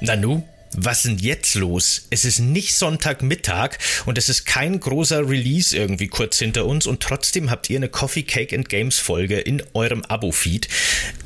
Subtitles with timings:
[0.00, 0.44] Nanu,
[0.76, 2.06] was denn jetzt los?
[2.10, 7.02] Es ist nicht Sonntagmittag und es ist kein großer Release irgendwie kurz hinter uns und
[7.02, 10.68] trotzdem habt ihr eine Coffee Cake and Games Folge in eurem Abo-Feed.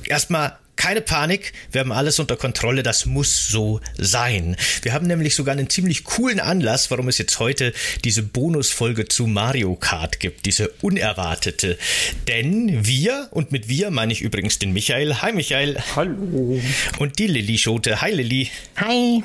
[0.07, 4.57] Erstmal keine Panik, wir haben alles unter Kontrolle, das muss so sein.
[4.81, 9.27] Wir haben nämlich sogar einen ziemlich coolen Anlass, warum es jetzt heute diese Bonusfolge zu
[9.27, 11.77] Mario Kart gibt, diese unerwartete.
[12.29, 15.17] Denn wir, und mit wir meine ich übrigens den Michael.
[15.17, 15.77] Hi Michael.
[15.97, 16.59] Hallo.
[16.99, 18.01] Und die Lilly Schote.
[18.01, 18.49] Hi Lilly.
[18.77, 19.23] Hi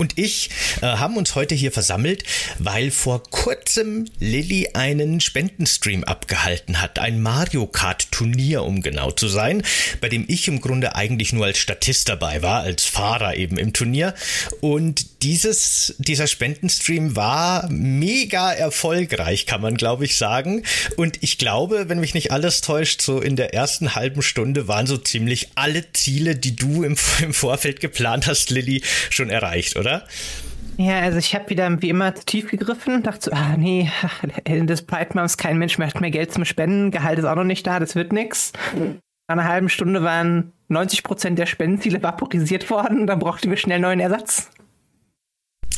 [0.00, 0.50] und ich
[0.82, 2.24] äh, haben uns heute hier versammelt,
[2.58, 6.98] weil vor kurzem Lilly einen Spendenstream abgehalten hat.
[6.98, 9.62] Ein Mario Kart Turnier, um genau zu sein,
[10.00, 13.72] bei dem ich im Grunde eigentlich nur als Statist dabei war, als Fahrer eben im
[13.72, 14.14] Turnier.
[14.60, 20.64] Und dieses, dieser Spendenstream war mega erfolgreich, kann man glaube ich sagen.
[20.96, 24.88] Und ich glaube, wenn mich nicht alles täuscht, so in der ersten halben Stunde waren
[24.88, 29.83] so ziemlich alle Ziele, die du im, im Vorfeld geplant hast, Lilly, schon erreicht, oder?
[29.84, 30.04] Oder?
[30.76, 33.90] Ja, also ich habe wieder wie immer tief gegriffen, dachte so, ah nee,
[34.66, 37.66] das Pride kein Mensch mehr hat mehr Geld zum Spenden, Gehalt ist auch noch nicht
[37.66, 38.52] da, das wird nix.
[39.28, 43.78] Nach einer halben Stunde waren 90 Prozent der Spendenziele vaporisiert worden, dann brauchten wir schnell
[43.78, 44.50] neuen Ersatz.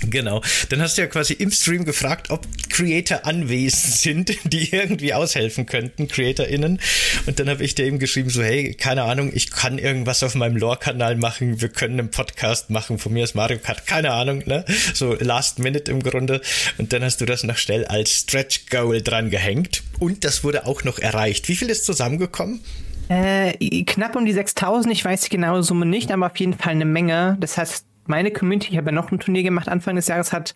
[0.16, 0.42] Genau.
[0.68, 5.66] Dann hast du ja quasi im Stream gefragt, ob Creator anwesend sind, die irgendwie aushelfen
[5.66, 6.80] könnten, CreatorInnen.
[7.26, 10.34] Und dann habe ich dir eben geschrieben, so, hey, keine Ahnung, ich kann irgendwas auf
[10.34, 14.42] meinem Lore-Kanal machen, wir können einen Podcast machen, von mir ist Mario Kart, keine Ahnung,
[14.46, 14.64] ne?
[14.94, 16.40] So last minute im Grunde.
[16.78, 19.82] Und dann hast du das noch schnell als Stretch Goal dran gehängt.
[19.98, 21.48] Und das wurde auch noch erreicht.
[21.48, 22.60] Wie viel ist zusammengekommen?
[23.08, 26.72] Äh, knapp um die 6000, ich weiß die genaue Summe nicht, aber auf jeden Fall
[26.72, 27.36] eine Menge.
[27.40, 30.54] Das heißt, meine Community, ich habe ja noch ein Turnier gemacht Anfang des Jahres, hat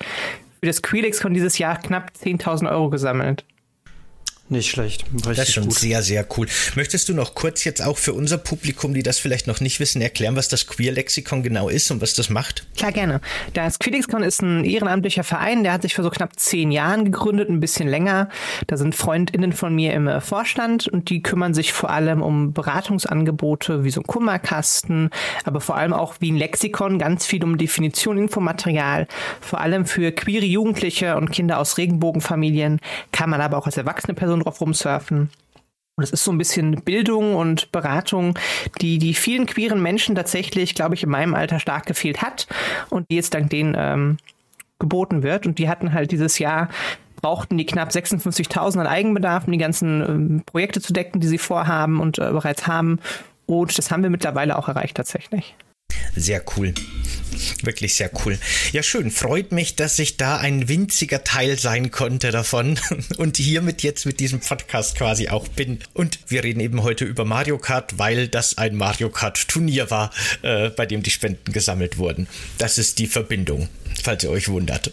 [0.60, 3.44] für das Queelexcon dieses Jahr knapp 10.000 Euro gesammelt.
[4.50, 5.04] Nicht schlecht.
[5.14, 5.74] Richtig das ist schon gut.
[5.74, 6.48] sehr, sehr cool.
[6.74, 10.02] Möchtest du noch kurz jetzt auch für unser Publikum, die das vielleicht noch nicht wissen,
[10.02, 12.66] erklären, was das Queer-Lexikon genau ist und was das macht?
[12.76, 13.20] Klar, gerne.
[13.52, 17.48] Das Queer-Lexikon ist ein ehrenamtlicher Verein, der hat sich vor so knapp zehn Jahren gegründet,
[17.48, 18.28] ein bisschen länger.
[18.66, 22.52] Da sind FreundInnen von mir im äh, Vorstand und die kümmern sich vor allem um
[22.52, 25.10] Beratungsangebote wie so ein Kummerkasten,
[25.44, 29.06] aber vor allem auch wie ein Lexikon, ganz viel um Definition, Infomaterial.
[29.40, 32.80] Vor allem für queere Jugendliche und Kinder aus Regenbogenfamilien
[33.12, 35.30] kann man aber auch als erwachsene Person drauf rumsurfen.
[35.96, 38.38] Und es ist so ein bisschen Bildung und Beratung,
[38.80, 42.46] die die vielen queeren Menschen tatsächlich, glaube ich, in meinem Alter stark gefehlt hat
[42.88, 44.16] und die jetzt dank denen ähm,
[44.78, 45.46] geboten wird.
[45.46, 46.68] Und die hatten halt dieses Jahr
[47.20, 51.38] brauchten die knapp 56.000 an Eigenbedarf, um die ganzen ähm, Projekte zu decken, die sie
[51.38, 52.98] vorhaben und äh, bereits haben.
[53.46, 55.54] Und das haben wir mittlerweile auch erreicht tatsächlich.
[56.16, 56.74] Sehr cool.
[57.62, 58.38] Wirklich sehr cool.
[58.72, 59.10] Ja, schön.
[59.10, 62.78] Freut mich, dass ich da ein winziger Teil sein konnte davon
[63.16, 65.78] und hiermit jetzt mit diesem Podcast quasi auch bin.
[65.94, 70.10] Und wir reden eben heute über Mario Kart, weil das ein Mario Kart Turnier war,
[70.42, 72.26] äh, bei dem die Spenden gesammelt wurden.
[72.58, 73.68] Das ist die Verbindung
[74.02, 74.92] falls ihr euch wundert.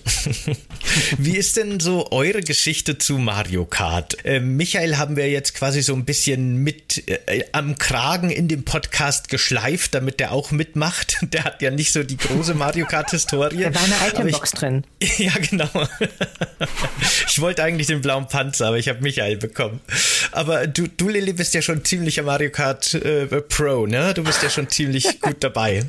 [1.17, 4.23] Wie ist denn so eure Geschichte zu Mario Kart?
[4.25, 8.63] Äh, Michael haben wir jetzt quasi so ein bisschen mit äh, am Kragen in dem
[8.63, 11.17] Podcast geschleift, damit der auch mitmacht.
[11.33, 13.63] Der hat ja nicht so die große Mario Kart-Historie.
[13.63, 14.83] Da war eine Itembox drin.
[15.17, 15.69] Ja, genau.
[17.27, 19.79] ich wollte eigentlich den blauen Panzer, aber ich habe Michael bekommen.
[20.31, 24.13] Aber du, du, Lilly, bist ja schon ziemlicher Mario Kart äh, Pro, ne?
[24.13, 25.83] Du bist ja schon ziemlich gut dabei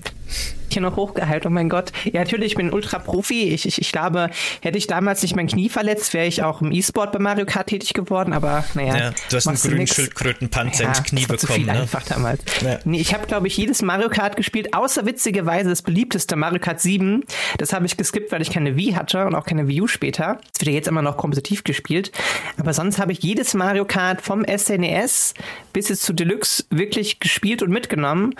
[0.73, 1.49] hier noch hochgehalten.
[1.49, 1.93] Oh mein Gott.
[2.05, 3.53] Ja, natürlich, ich bin Ultra-Profi.
[3.53, 4.31] Ich, ich, ich glaube,
[4.61, 7.69] hätte ich damals nicht mein Knie verletzt, wäre ich auch im E-Sport bei Mario Kart
[7.69, 8.33] tätig geworden.
[8.33, 8.97] Aber naja.
[8.97, 11.39] Ja, du hast einen grünen Schildkrötenpanzer ja, ins Knie bekommen.
[11.39, 11.73] Zu viel ne?
[11.73, 12.43] einfach damals.
[12.62, 12.79] Ja.
[12.84, 16.81] Nee, ich habe, glaube ich, jedes Mario Kart gespielt, außer witzigerweise das beliebteste Mario Kart
[16.81, 17.25] 7.
[17.59, 20.39] Das habe ich geskippt, weil ich keine Wii hatte und auch keine Wii U später.
[20.53, 22.12] Das wird ja jetzt immer noch kompetitiv gespielt.
[22.59, 25.43] Aber sonst habe ich jedes Mario Kart vom SNES e
[25.73, 28.35] bis jetzt zu Deluxe wirklich gespielt und mitgenommen.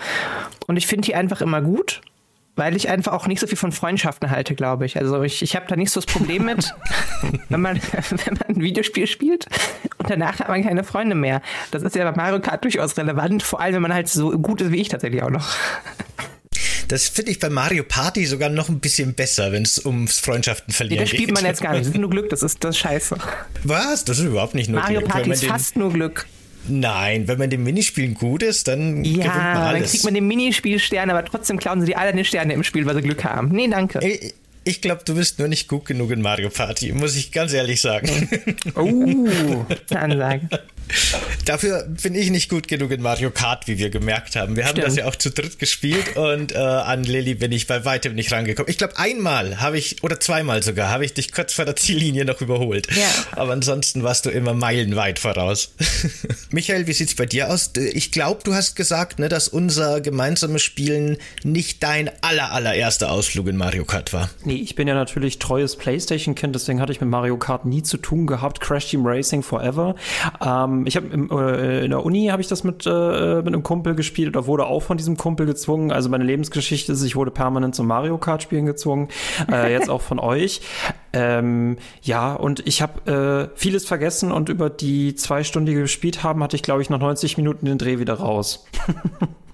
[0.67, 2.01] Und ich finde die einfach immer gut
[2.59, 4.97] weil ich einfach auch nicht so viel von Freundschaften halte, glaube ich.
[4.97, 6.75] Also ich, ich habe da nicht so das Problem mit,
[7.49, 7.79] wenn, man,
[8.09, 9.47] wenn man ein Videospiel spielt
[9.97, 11.41] und danach hat man keine Freunde mehr.
[11.71, 14.61] Das ist ja bei Mario Kart durchaus relevant, vor allem wenn man halt so gut
[14.61, 15.47] ist wie ich tatsächlich auch noch.
[16.89, 20.73] Das finde ich bei Mario Party sogar noch ein bisschen besser, wenn es ums Freundschaften
[20.73, 21.13] verlieren geht.
[21.13, 21.81] Nee, das spielt man jetzt gar nicht.
[21.81, 23.15] Das ist nur Glück, das ist das scheiße.
[23.63, 24.03] Was?
[24.03, 25.09] Das ist überhaupt nicht nur Mario Glück.
[25.09, 26.25] Mario Party ist fast nur Glück.
[26.67, 29.81] Nein, wenn man dem Minispielen gut ist, dann ja, gewinnt man alles.
[29.81, 32.85] dann kriegt man den Minispielstern, aber trotzdem klauen sie die alle den Sterne im Spiel,
[32.85, 33.49] weil sie Glück haben.
[33.49, 33.99] Nee, danke.
[34.05, 34.33] Ich,
[34.65, 37.81] ich glaube, du bist nur nicht gut genug in Mario Party, muss ich ganz ehrlich
[37.81, 38.29] sagen.
[38.75, 38.85] Oh,
[39.89, 40.49] eine Ansage.
[41.45, 44.55] Dafür bin ich nicht gut genug in Mario Kart, wie wir gemerkt haben.
[44.55, 44.87] Wir haben Stimmt.
[44.87, 48.31] das ja auch zu dritt gespielt und äh, an Lilly bin ich bei weitem nicht
[48.31, 48.69] rangekommen.
[48.69, 52.25] Ich glaube, einmal habe ich, oder zweimal sogar, habe ich dich kurz vor der Ziellinie
[52.25, 52.87] noch überholt.
[52.95, 53.07] Ja.
[53.31, 55.73] Aber ansonsten warst du immer meilenweit voraus.
[56.51, 57.71] Michael, wie sieht's bei dir aus?
[57.75, 63.47] Ich glaube, du hast gesagt, ne, dass unser gemeinsames Spielen nicht dein aller, allererster Ausflug
[63.47, 64.29] in Mario Kart war.
[64.43, 67.97] Nee, ich bin ja natürlich treues Playstation-Kind, deswegen hatte ich mit Mario Kart nie zu
[67.97, 68.61] tun gehabt.
[68.61, 69.95] Crash Team Racing Forever.
[70.41, 73.95] Ähm, ich habe äh, in der Uni habe ich das mit, äh, mit einem Kumpel
[73.95, 75.91] gespielt oder wurde auch von diesem Kumpel gezwungen.
[75.91, 79.09] Also meine Lebensgeschichte ist, ich wurde permanent zum Mario Kart spielen gezwungen.
[79.51, 80.61] Äh, jetzt auch von euch.
[81.13, 85.83] Ähm, ja, und ich habe äh, vieles vergessen und über die zwei Stunden, die wir
[85.83, 88.67] gespielt haben, hatte ich, glaube ich, nach 90 Minuten den Dreh wieder raus.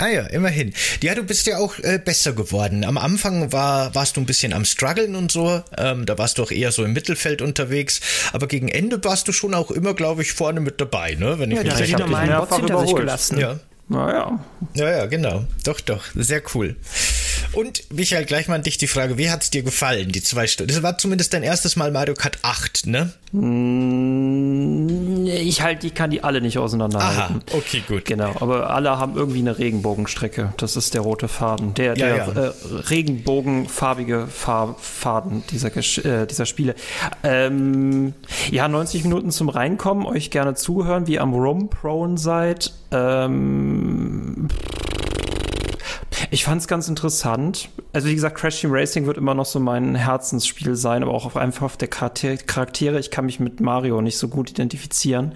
[0.00, 0.72] Ah ja, immerhin.
[1.02, 2.84] Ja, du bist ja auch äh, besser geworden.
[2.84, 5.62] Am Anfang war, warst du ein bisschen am struggeln und so.
[5.76, 8.00] Ähm, da warst du auch eher so im Mittelfeld unterwegs.
[8.32, 11.38] Aber gegen Ende warst du schon auch immer, glaube ich, vorne mit dabei, ne?
[11.38, 12.82] Wenn ich Ja, mich der hat recht die hab dich normalen mehrfach Bots hinter sich
[12.90, 13.02] überholt.
[13.06, 13.38] gelassen.
[13.38, 13.60] Ja.
[13.88, 14.44] Naja.
[14.74, 15.44] Ja, ja, genau.
[15.64, 16.04] Doch, doch.
[16.14, 16.76] Sehr cool.
[17.52, 20.72] Und Michael, gleich mal an dich die Frage, wie hat's dir gefallen, die zwei Stunden?
[20.72, 23.12] Das war zumindest dein erstes Mal Mario Kart 8, ne?
[23.32, 27.42] Mm, Ich halt, ich kann die alle nicht auseinanderhalten.
[27.48, 28.04] Aha, okay, gut.
[28.04, 30.52] Genau, aber alle haben irgendwie eine Regenbogenstrecke.
[30.56, 31.74] Das ist der rote Faden.
[31.74, 32.42] Der, Ja, der ja.
[32.48, 32.52] Äh,
[32.88, 36.74] regenbogenfarbige Fa Faden dieser, äh, dieser Spiele.
[37.22, 38.14] Ähm,
[38.50, 42.72] ja, 90 Minuten zum Reinkommen, euch gerne zuhören, wie ihr am Rum-Prone seid.
[42.92, 44.48] Ähm,
[46.30, 47.68] ich fand es ganz interessant.
[47.92, 51.26] Also wie gesagt, Crash Team Racing wird immer noch so mein Herzensspiel sein, aber auch
[51.26, 52.98] auf einfach auf der Charakter- Charaktere.
[53.00, 55.34] Ich kann mich mit Mario nicht so gut identifizieren.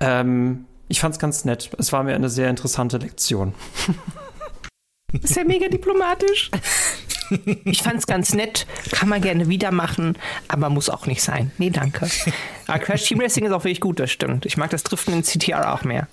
[0.00, 1.70] Ähm, ich fand es ganz nett.
[1.78, 3.54] Es war mir eine sehr interessante Lektion.
[5.12, 6.50] Ist ja mega diplomatisch.
[7.64, 10.18] Ich fand's ganz nett, kann man gerne wieder machen,
[10.48, 11.52] aber muss auch nicht sein.
[11.56, 12.06] Nee, danke.
[12.66, 14.44] Aber Crash Team Racing ist auch wirklich gut, das stimmt.
[14.44, 16.06] Ich mag das Driften in CTR auch mehr.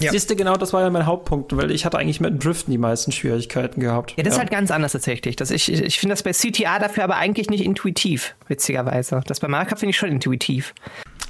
[0.00, 0.10] Ja.
[0.10, 2.78] Siehst du, genau das war ja mein Hauptpunkt, weil ich hatte eigentlich mit Driften die
[2.78, 4.14] meisten Schwierigkeiten gehabt.
[4.16, 5.36] Ja, das ist halt ganz anders tatsächlich.
[5.36, 9.20] Das ich ich finde das bei CTR dafür aber eigentlich nicht intuitiv, witzigerweise.
[9.26, 10.74] Das bei Kart finde ich schon intuitiv.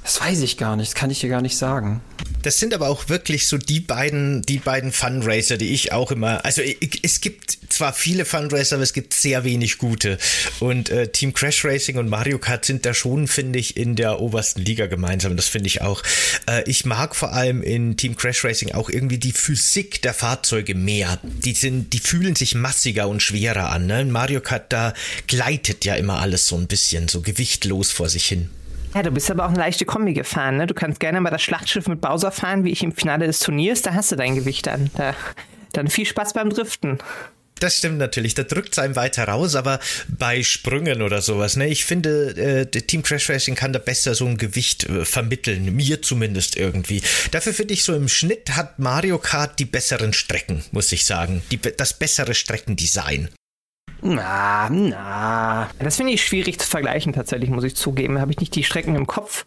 [0.03, 2.01] das weiß ich gar nicht, das kann ich dir gar nicht sagen.
[2.43, 6.43] Das sind aber auch wirklich so die beiden, die beiden Funracer, die ich auch immer.
[6.43, 6.61] Also
[7.03, 10.17] es gibt zwar viele Funracer, aber es gibt sehr wenig gute.
[10.59, 14.19] Und äh, Team Crash Racing und Mario Kart sind da schon, finde ich, in der
[14.19, 15.35] obersten Liga gemeinsam.
[15.35, 16.03] Das finde ich auch.
[16.47, 20.75] Äh, ich mag vor allem in Team Crash Racing auch irgendwie die Physik der Fahrzeuge
[20.75, 21.19] mehr.
[21.23, 23.85] Die sind, die fühlen sich massiger und schwerer an.
[23.85, 24.05] Ne?
[24.05, 24.93] Mario Kart da
[25.27, 28.49] gleitet ja immer alles so ein bisschen so gewichtlos vor sich hin.
[28.93, 30.67] Ja, du bist aber auch eine leichte Kombi gefahren, ne?
[30.67, 33.81] Du kannst gerne mal das Schlachtschiff mit Bowser fahren, wie ich im Finale des Turniers,
[33.81, 34.89] da hast du dein Gewicht dann.
[34.95, 35.15] Da,
[35.73, 36.99] dann viel Spaß beim Driften.
[37.61, 41.67] Das stimmt natürlich, da drückt es einem weiter raus, aber bei Sprüngen oder sowas, ne,
[41.67, 46.01] ich finde, äh, Team Crash Racing kann da besser so ein Gewicht äh, vermitteln, mir
[46.01, 47.03] zumindest irgendwie.
[47.29, 51.43] Dafür finde ich so im Schnitt hat Mario Kart die besseren Strecken, muss ich sagen,
[51.51, 53.29] die, das bessere Streckendesign.
[54.01, 55.69] Na, na.
[55.79, 58.15] Das finde ich schwierig zu vergleichen, tatsächlich, muss ich zugeben.
[58.15, 59.45] Da habe ich nicht die Strecken im Kopf.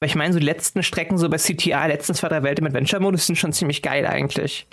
[0.00, 2.66] Weil ich meine, so die letzten Strecken, so bei CTA, letzten zwei, drei Welt im
[2.66, 4.66] Adventure-Modus sind schon ziemlich geil eigentlich.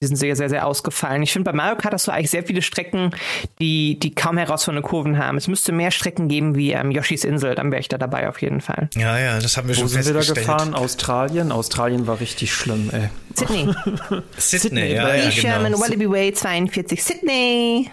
[0.00, 1.22] Die sind sehr, sehr, sehr ausgefallen.
[1.24, 3.10] Ich finde, bei Mario Kart hast du eigentlich sehr viele Strecken,
[3.58, 5.36] die, die kaum herausfordernde Kurven haben.
[5.38, 8.40] Es müsste mehr Strecken geben wie ähm, Yoshis Insel, dann wäre ich da dabei auf
[8.40, 8.90] jeden Fall.
[8.94, 10.46] Ja, ja, das haben wir Wo schon sind wir da festgestellt.
[10.46, 10.74] gefahren?
[10.74, 11.50] Australien?
[11.50, 13.08] Australien war richtig schlimm, ey.
[13.34, 13.74] Sydney.
[14.36, 15.82] Sydney, ja, Lee ja, Sherman, genau.
[15.84, 17.90] Wallaby Way 42, Sydney.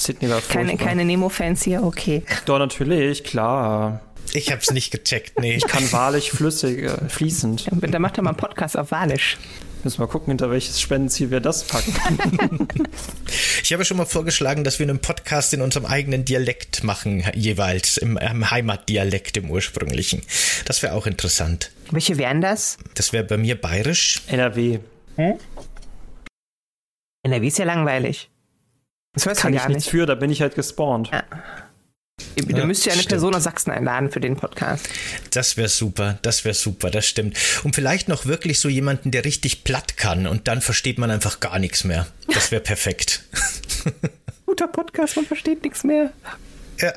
[0.00, 0.86] Sydney war Keine, furchtbar.
[0.88, 2.22] keine Nemo-Fans hier, okay.
[2.46, 4.00] Doch, natürlich, klar.
[4.32, 5.54] Ich hab's nicht gecheckt, nee.
[5.56, 7.66] Ich kann wahrlich flüssig, äh, fließend.
[7.70, 9.38] Dann macht doch mal einen Podcast auf Walisch.
[9.84, 12.66] Müssen wir gucken, hinter welches Spendenziel wir das packen.
[13.62, 17.96] Ich habe schon mal vorgeschlagen, dass wir einen Podcast in unserem eigenen Dialekt machen, jeweils,
[17.96, 20.22] im, im Heimatdialekt, im ursprünglichen.
[20.66, 21.72] Das wäre auch interessant.
[21.90, 22.78] Welche wären das?
[22.94, 24.22] Das wäre bei mir bayerisch.
[24.28, 24.78] NRW.
[27.24, 28.30] NRW ist ja langweilig.
[29.16, 29.90] Das hörst Kann du ich gar nichts nicht.
[29.90, 31.10] für, da bin ich halt gespawnt.
[31.12, 31.24] Ja.
[32.36, 33.12] Du Ja, müsst ja eine stimmt.
[33.12, 34.88] Person aus Sachsen einladen für den Podcast.
[35.30, 37.36] Das wäre super, das wäre super, das stimmt.
[37.64, 41.40] Und vielleicht noch wirklich so jemanden, der richtig platt kann und dann versteht man einfach
[41.40, 42.06] gar nichts mehr.
[42.28, 43.24] Das wäre perfekt.
[44.46, 46.12] Guter Podcast, man versteht nichts mehr.
[46.82, 46.92] Ja,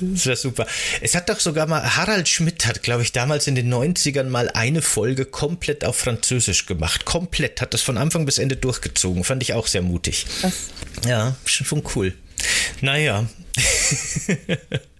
[0.00, 0.66] das wäre super.
[1.00, 4.50] Es hat doch sogar mal, Harald Schmidt hat, glaube ich, damals in den 90ern mal
[4.50, 7.04] eine Folge komplett auf Französisch gemacht.
[7.04, 9.24] Komplett, hat das von Anfang bis Ende durchgezogen.
[9.24, 10.26] Fand ich auch sehr mutig.
[10.42, 10.54] Das
[11.06, 12.14] Ja, schon schon cool.
[12.80, 13.26] Naja.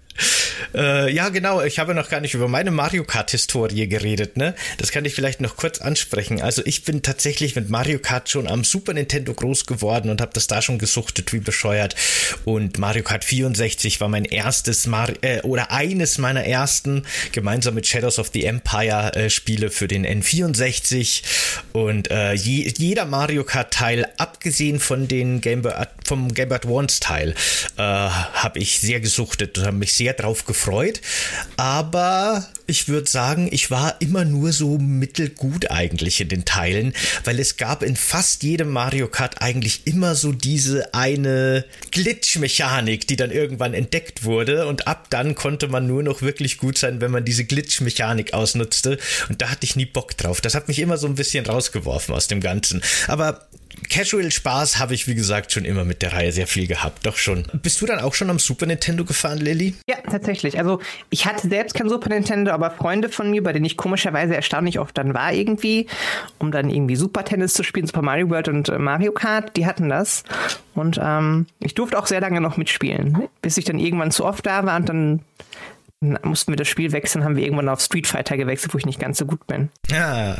[0.75, 1.62] Äh, ja, genau.
[1.62, 4.54] Ich habe noch gar nicht über meine Mario Kart-Historie geredet, ne?
[4.78, 6.42] Das kann ich vielleicht noch kurz ansprechen.
[6.42, 10.32] Also ich bin tatsächlich mit Mario Kart schon am Super Nintendo groß geworden und habe
[10.34, 11.94] das da schon gesuchtet wie bescheuert.
[12.44, 17.87] Und Mario Kart 64 war mein erstes Mar äh, oder eines meiner ersten gemeinsam mit
[17.87, 21.22] Shadows of the Empire äh, Spiele für den N64.
[21.72, 25.66] Und äh, je, jeder Mario Kart Teil, abgesehen von den Game
[26.04, 27.34] vom Game Boy Advance Teil,
[27.76, 31.00] äh, habe ich sehr gesuchtet und habe mich sehr drauf gefreut.
[31.56, 36.92] Aber ich würde sagen, ich war immer nur so mittelgut eigentlich in den Teilen,
[37.24, 43.16] weil es gab in fast jedem Mario Kart eigentlich immer so diese eine Glitch-Mechanik, die
[43.16, 47.10] dann irgendwann entdeckt wurde und ab dann konnte man nur noch wirklich gut sein, wenn
[47.10, 48.98] man diese Glitch-Mechanik ausnutzte
[49.28, 50.40] und da hatte ich nie Bock drauf.
[50.40, 52.82] Das hat mich immer so ein bisschen rausgeworfen aus dem Ganzen.
[53.06, 53.48] Aber
[53.90, 57.06] Casual Spaß habe ich, wie gesagt, schon immer mit der Reihe sehr viel gehabt.
[57.06, 57.44] Doch schon.
[57.62, 59.75] Bist du dann auch schon am Super Nintendo gefahren, Lilly?
[59.88, 60.58] Ja, tatsächlich.
[60.58, 60.80] Also
[61.11, 64.78] ich hatte selbst kein Super Nintendo, aber Freunde von mir, bei denen ich komischerweise erstaunlich
[64.78, 65.87] oft dann war irgendwie,
[66.38, 69.66] um dann irgendwie Super Tennis zu spielen, Super Mario World und äh, Mario Kart, die
[69.66, 70.25] hatten das.
[70.75, 74.47] Und ähm, ich durfte auch sehr lange noch mitspielen, bis ich dann irgendwann zu oft
[74.47, 75.25] da war und dann
[76.23, 79.00] mussten wir das Spiel wechseln, haben wir irgendwann auf Street Fighter gewechselt, wo ich nicht
[79.00, 79.68] ganz so gut bin.
[79.90, 80.37] Ah.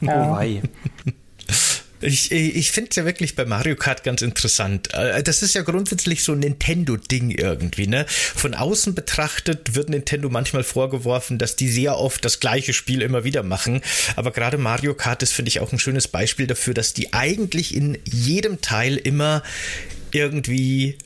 [0.00, 0.30] Ja.
[0.30, 0.62] Oh, wei.
[2.02, 4.92] Ich, ich finde es ja wirklich bei Mario Kart ganz interessant.
[4.92, 8.06] Äh, das ist ja grundsätzlich so ein Nintendo-Ding irgendwie, ne?
[8.08, 13.24] Von außen betrachtet wird Nintendo manchmal vorgeworfen, dass die sehr oft das gleiche Spiel immer
[13.24, 13.80] wieder machen.
[14.16, 17.74] Aber gerade Mario Kart ist, finde ich, auch ein schönes Beispiel dafür, dass die eigentlich
[17.74, 19.42] in jedem Teil immer
[20.10, 20.98] irgendwie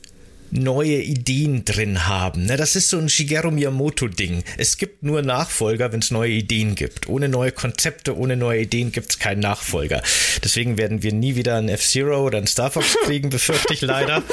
[0.51, 2.45] neue Ideen drin haben.
[2.45, 4.43] Ne, das ist so ein Shigeru Miyamoto-Ding.
[4.57, 7.09] Es gibt nur Nachfolger, wenn es neue Ideen gibt.
[7.09, 10.01] Ohne neue Konzepte, ohne neue Ideen gibt es keinen Nachfolger.
[10.43, 14.23] Deswegen werden wir nie wieder ein F-Zero oder ein Star Fox kriegen, befürchte ich leider.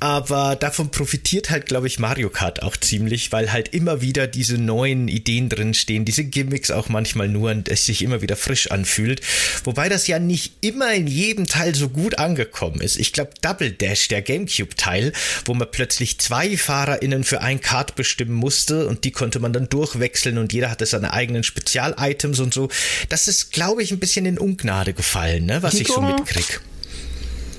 [0.00, 4.58] Aber davon profitiert halt, glaube ich, Mario Kart auch ziemlich, weil halt immer wieder diese
[4.58, 8.70] neuen Ideen drin stehen, diese Gimmicks auch manchmal nur und es sich immer wieder frisch
[8.70, 9.20] anfühlt.
[9.64, 12.98] Wobei das ja nicht immer in jedem Teil so gut angekommen ist.
[12.98, 15.12] Ich glaube, Double Dash, der GameCube-Teil,
[15.44, 19.68] wo man plötzlich zwei FahrerInnen für ein Kart bestimmen musste und die konnte man dann
[19.68, 22.68] durchwechseln und jeder hatte seine eigenen Spezial-Items und so.
[23.08, 26.60] Das ist, glaube ich, ein bisschen in Ungnade gefallen, ne, was ich so mitkrieg.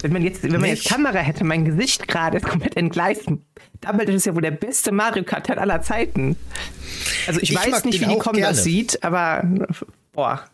[0.02, 3.26] Wenn man jetzt, wenn man jetzt Kamera hätte, mein Gesicht gerade ist komplett entgleist.
[3.82, 6.36] Dumbledore ist ja wohl der beste Mario Kart aller Zeiten.
[7.28, 9.44] Also ich, ich weiß nicht, wie die Kombi das sieht, aber
[10.14, 10.46] boah.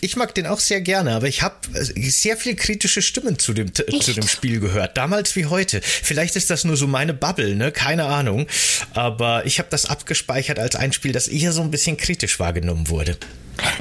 [0.00, 3.72] Ich mag den auch sehr gerne, aber ich habe sehr viel kritische Stimmen zu dem,
[3.72, 5.80] zu dem Spiel gehört, damals wie heute.
[5.82, 7.72] Vielleicht ist das nur so meine Bubble, ne?
[7.72, 8.46] Keine Ahnung.
[8.92, 12.90] Aber ich habe das abgespeichert als ein Spiel, das eher so ein bisschen kritisch wahrgenommen
[12.90, 13.16] wurde.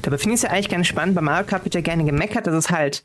[0.03, 1.15] Dabei finde ich es ja eigentlich ganz spannend.
[1.15, 3.03] Bei Mario Kart wird ja gerne gemeckert, dass es halt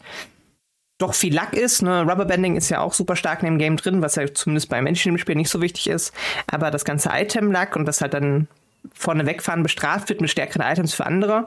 [0.99, 1.83] doch viel Lack ist.
[1.83, 2.03] Ne?
[2.03, 5.13] Rubberbanding ist ja auch super stark in dem Game drin, was ja zumindest bei Menschen
[5.13, 6.13] im Spiel nicht so wichtig ist.
[6.51, 8.49] Aber das ganze Item-Lack und das halt dann
[8.95, 11.45] vorne wegfahren bestraft wird mit stärkeren Items für andere.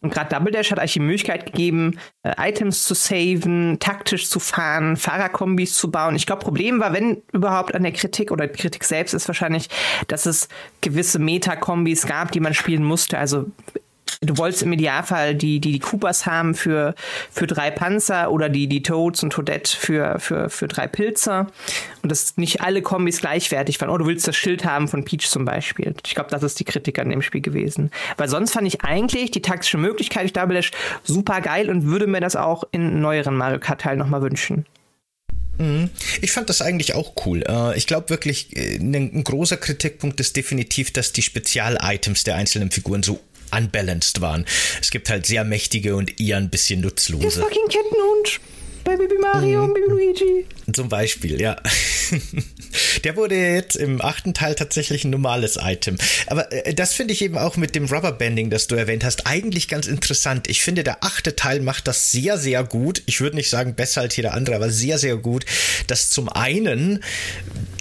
[0.00, 4.38] Und gerade Double Dash hat eigentlich die Möglichkeit gegeben, äh, Items zu saven, taktisch zu
[4.38, 6.14] fahren, Fahrerkombis zu bauen.
[6.14, 9.68] Ich glaube, Problem war, wenn überhaupt an der Kritik oder Kritik selbst ist wahrscheinlich,
[10.08, 10.48] dass es
[10.82, 13.16] gewisse Meta-Kombis gab, die man spielen musste.
[13.16, 13.46] Also
[14.20, 16.94] du wolltest im Idealfall die, die, die Coopers haben für,
[17.30, 21.46] für drei Panzer oder die, die Toads und Toadette für, für, für drei Pilze.
[22.02, 23.90] Und dass nicht alle Kombis gleichwertig waren.
[23.90, 25.94] Oh, du willst das Schild haben von Peach zum Beispiel.
[26.06, 27.90] Ich glaube, das ist die Kritik an dem Spiel gewesen.
[28.16, 30.70] Weil sonst fand ich eigentlich die taktische Möglichkeit, ich Double Dash,
[31.02, 34.66] super geil und würde mir das auch in neueren Mario Kart-Teilen nochmal wünschen.
[35.58, 35.90] Mhm.
[36.20, 37.44] Ich fand das eigentlich auch cool.
[37.48, 42.70] Äh, ich glaube wirklich, äh, ein großer Kritikpunkt ist definitiv, dass die Spezial-Items der einzelnen
[42.70, 43.20] Figuren so
[43.56, 44.44] unbalanced waren.
[44.80, 47.40] Es gibt halt sehr mächtige und eher ein bisschen nutzlose.
[47.40, 48.40] Der fucking Kettenhund
[48.84, 49.64] bei Baby Mario mhm.
[49.68, 50.46] und Baby Luigi.
[50.72, 51.56] Zum Beispiel, ja.
[53.04, 55.98] Der wurde jetzt im achten Teil tatsächlich ein normales Item.
[56.26, 59.68] Aber äh, das finde ich eben auch mit dem Rubberbanding, das du erwähnt hast, eigentlich
[59.68, 60.48] ganz interessant.
[60.48, 63.02] Ich finde, der achte Teil macht das sehr, sehr gut.
[63.06, 65.44] Ich würde nicht sagen besser als jeder andere, aber sehr, sehr gut,
[65.86, 67.04] dass zum einen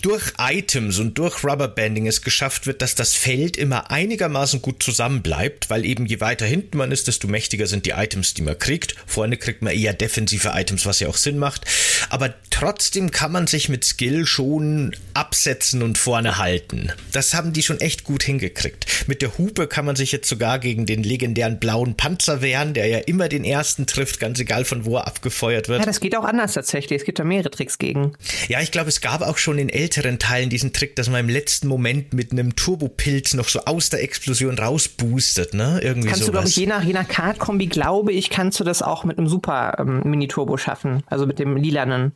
[0.02, 5.70] durch Items und durch Rubberbanding es geschafft wird, dass das Feld immer einigermaßen gut zusammenbleibt,
[5.70, 8.96] weil eben je weiter hinten man ist, desto mächtiger sind die Items, die man kriegt.
[9.08, 11.62] Vorne kriegt man eher defensive Items, was ja auch Sinn macht.
[12.10, 16.92] Aber trotzdem kann man sich mit Skill schon absetzen und vorne halten.
[17.12, 19.08] Das haben die schon echt gut hingekriegt.
[19.08, 22.88] Mit der Hupe kann man sich jetzt sogar gegen den legendären blauen Panzer wehren, der
[22.88, 25.80] ja immer den ersten trifft, ganz egal von wo er abgefeuert wird.
[25.80, 27.02] Ja, das geht auch anders tatsächlich.
[27.02, 28.14] Es gibt da mehrere Tricks gegen.
[28.48, 31.30] Ja, ich glaube, es gab auch schon in älteren Teilen diesen Trick, dass man im
[31.30, 35.80] letzten Moment mit einem Turbopilz noch so aus der Explosion rausboostet, ne?
[35.82, 36.26] Irgendwie kannst sowas.
[36.26, 39.18] du, glaube ich, je nach, je nach Card-Kombi, glaube ich, kannst du das auch mit
[39.18, 41.04] einem Super ähm, Mini-Turbo schaffen.
[41.08, 42.14] Also mit dem lilanen.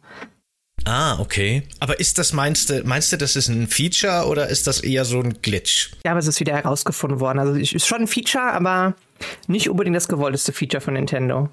[0.85, 1.63] Ah, okay.
[1.79, 5.03] Aber ist das, meinst du, meinst du, das ist ein Feature oder ist das eher
[5.03, 5.91] so ein Glitch?
[6.05, 7.39] Ja, aber es ist wieder herausgefunden worden.
[7.39, 8.95] Also es ist schon ein Feature, aber
[9.47, 11.49] nicht unbedingt das gewollteste Feature von Nintendo.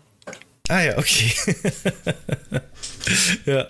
[0.69, 1.33] Ah ja, okay.
[3.45, 3.67] ja.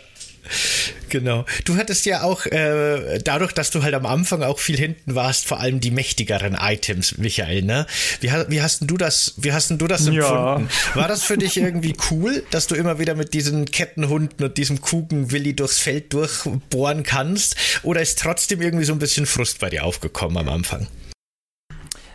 [1.09, 1.45] Genau.
[1.65, 5.47] Du hattest ja auch, äh, dadurch, dass du halt am Anfang auch viel hinten warst,
[5.47, 7.87] vor allem die mächtigeren Items, Michael, ne?
[8.21, 10.69] Wie, wie hast denn du das, wie hast denn du das empfunden?
[10.69, 10.97] Ja.
[10.97, 14.81] War das für dich irgendwie cool, dass du immer wieder mit diesen Kettenhunden und diesem
[14.81, 17.57] Kugenwilli durchs Feld durchbohren kannst?
[17.83, 20.89] Oder ist trotzdem irgendwie so ein bisschen Frust bei dir aufgekommen am Anfang?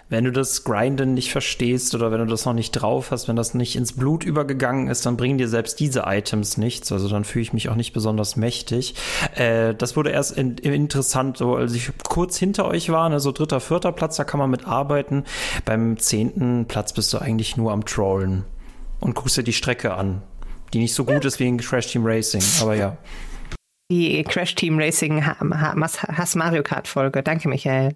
[0.10, 3.36] Wenn du das Grinden nicht verstehst oder wenn du das noch nicht drauf hast, wenn
[3.36, 6.92] das nicht ins Blut übergegangen ist, dann bringen dir selbst diese Items nichts.
[6.92, 8.96] Also dann fühle ich mich auch nicht besonders mächtig.
[9.36, 13.32] Äh, das wurde erst in, interessant, so als ich kurz hinter euch war, ne, so
[13.32, 15.26] dritter, vierter Platz, da kann man mitarbeiten.
[15.66, 18.46] Beim zehnten Platz bist du eigentlich nur am Trollen
[19.00, 20.24] und guckst dir die Strecke an,
[20.74, 22.98] die nicht so gut ist wie in Crash Team Racing, aber ja.
[23.92, 27.24] Die Crash Team Racing Hass Mario Kart Folge.
[27.24, 27.96] Danke, Michael.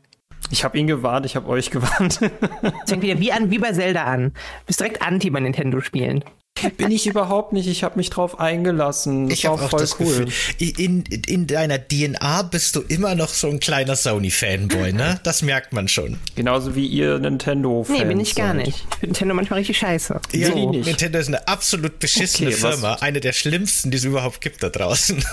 [0.52, 2.20] Ich habe ihn gewarnt, ich habe euch gewarnt.
[2.22, 4.30] Es fängt wieder wie, an, wie bei Zelda an.
[4.32, 6.24] Du bist direkt anti bei Nintendo-Spielen.
[6.78, 7.68] Bin ich überhaupt nicht.
[7.68, 9.28] Ich habe mich drauf eingelassen.
[9.28, 10.26] Das ich habe auch voll das cool.
[10.26, 15.20] Gefühl, in, in deiner DNA bist du immer noch so ein kleiner Sony-Fanboy, ne?
[15.24, 16.20] Das merkt man schon.
[16.36, 18.00] Genauso wie ihr Nintendo-Fans.
[18.00, 18.86] Nee, bin ich gar nicht.
[19.02, 20.20] Nintendo manchmal richtig scheiße.
[20.34, 20.72] Ja, so.
[20.72, 22.94] Nintendo ist eine absolut beschissene okay, Firma.
[22.96, 25.24] Eine der schlimmsten, die es überhaupt gibt da draußen.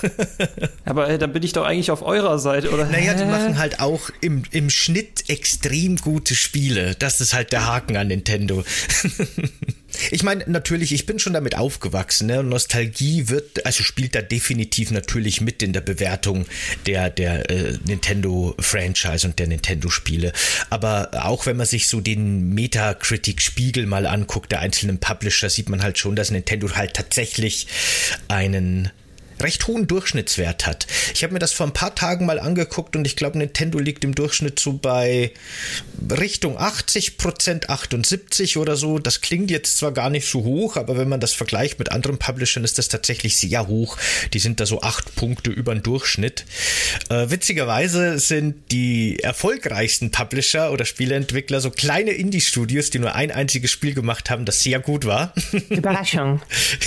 [0.85, 2.87] Aber äh, dann bin ich doch eigentlich auf eurer Seite, oder?
[2.87, 6.95] Naja, die machen halt auch im, im Schnitt extrem gute Spiele.
[6.99, 8.65] Das ist halt der Haken an Nintendo.
[10.11, 12.27] Ich meine, natürlich, ich bin schon damit aufgewachsen.
[12.27, 12.43] Ne?
[12.43, 16.47] Nostalgie wird, also spielt da definitiv natürlich mit in der Bewertung
[16.87, 20.33] der, der äh, Nintendo-Franchise und der Nintendo-Spiele.
[20.71, 25.83] Aber auch wenn man sich so den Metacritic-Spiegel mal anguckt, der einzelnen Publisher, sieht man
[25.83, 27.67] halt schon, dass Nintendo halt tatsächlich
[28.29, 28.91] einen
[29.43, 30.87] recht hohen Durchschnittswert hat.
[31.15, 34.05] Ich habe mir das vor ein paar Tagen mal angeguckt und ich glaube, Nintendo liegt
[34.05, 35.33] im Durchschnitt so bei
[36.11, 38.99] Richtung 80 Prozent, 78 oder so.
[38.99, 42.19] Das klingt jetzt zwar gar nicht so hoch, aber wenn man das vergleicht mit anderen
[42.19, 43.97] Publishern, ist das tatsächlich sehr hoch.
[44.33, 46.45] Die sind da so acht Punkte über den Durchschnitt.
[47.09, 53.71] Äh, witzigerweise sind die erfolgreichsten Publisher oder Spieleentwickler so kleine Indie-Studios, die nur ein einziges
[53.71, 55.35] Spiel gemacht haben, das sehr gut war.
[55.69, 56.41] Überraschung.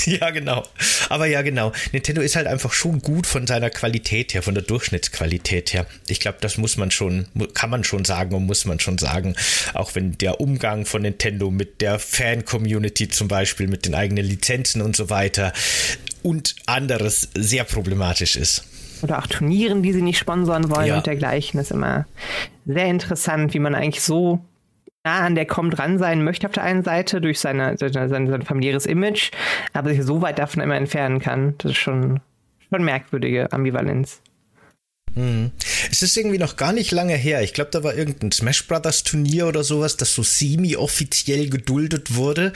[0.05, 0.67] ja, genau.
[1.09, 1.71] Aber ja, genau.
[1.91, 5.85] Nintendo ist halt halt einfach schon gut von seiner Qualität her, von der Durchschnittsqualität her.
[6.07, 9.35] Ich glaube, das muss man schon, kann man schon sagen und muss man schon sagen.
[9.73, 14.81] Auch wenn der Umgang von Nintendo mit der Fan-Community zum Beispiel, mit den eigenen Lizenzen
[14.81, 15.53] und so weiter
[16.21, 18.65] und anderes sehr problematisch ist
[19.03, 20.97] oder auch Turnieren, die sie nicht sponsern wollen ja.
[20.97, 21.57] und dergleichen.
[21.57, 22.05] Das ist immer
[22.65, 24.39] sehr interessant, wie man eigentlich so
[25.03, 28.27] nah an der Com dran sein möchte auf der einen Seite durch seine, seine, sein,
[28.27, 29.31] sein familiäres Image,
[29.73, 31.55] aber sich so weit davon immer entfernen kann.
[31.57, 32.21] Das ist schon,
[32.73, 34.21] schon merkwürdige Ambivalenz.
[35.15, 35.51] Hm.
[35.91, 37.43] Es ist irgendwie noch gar nicht lange her.
[37.43, 42.51] Ich glaube, da war irgendein Smash Brothers Turnier oder sowas, das so semi-offiziell geduldet wurde.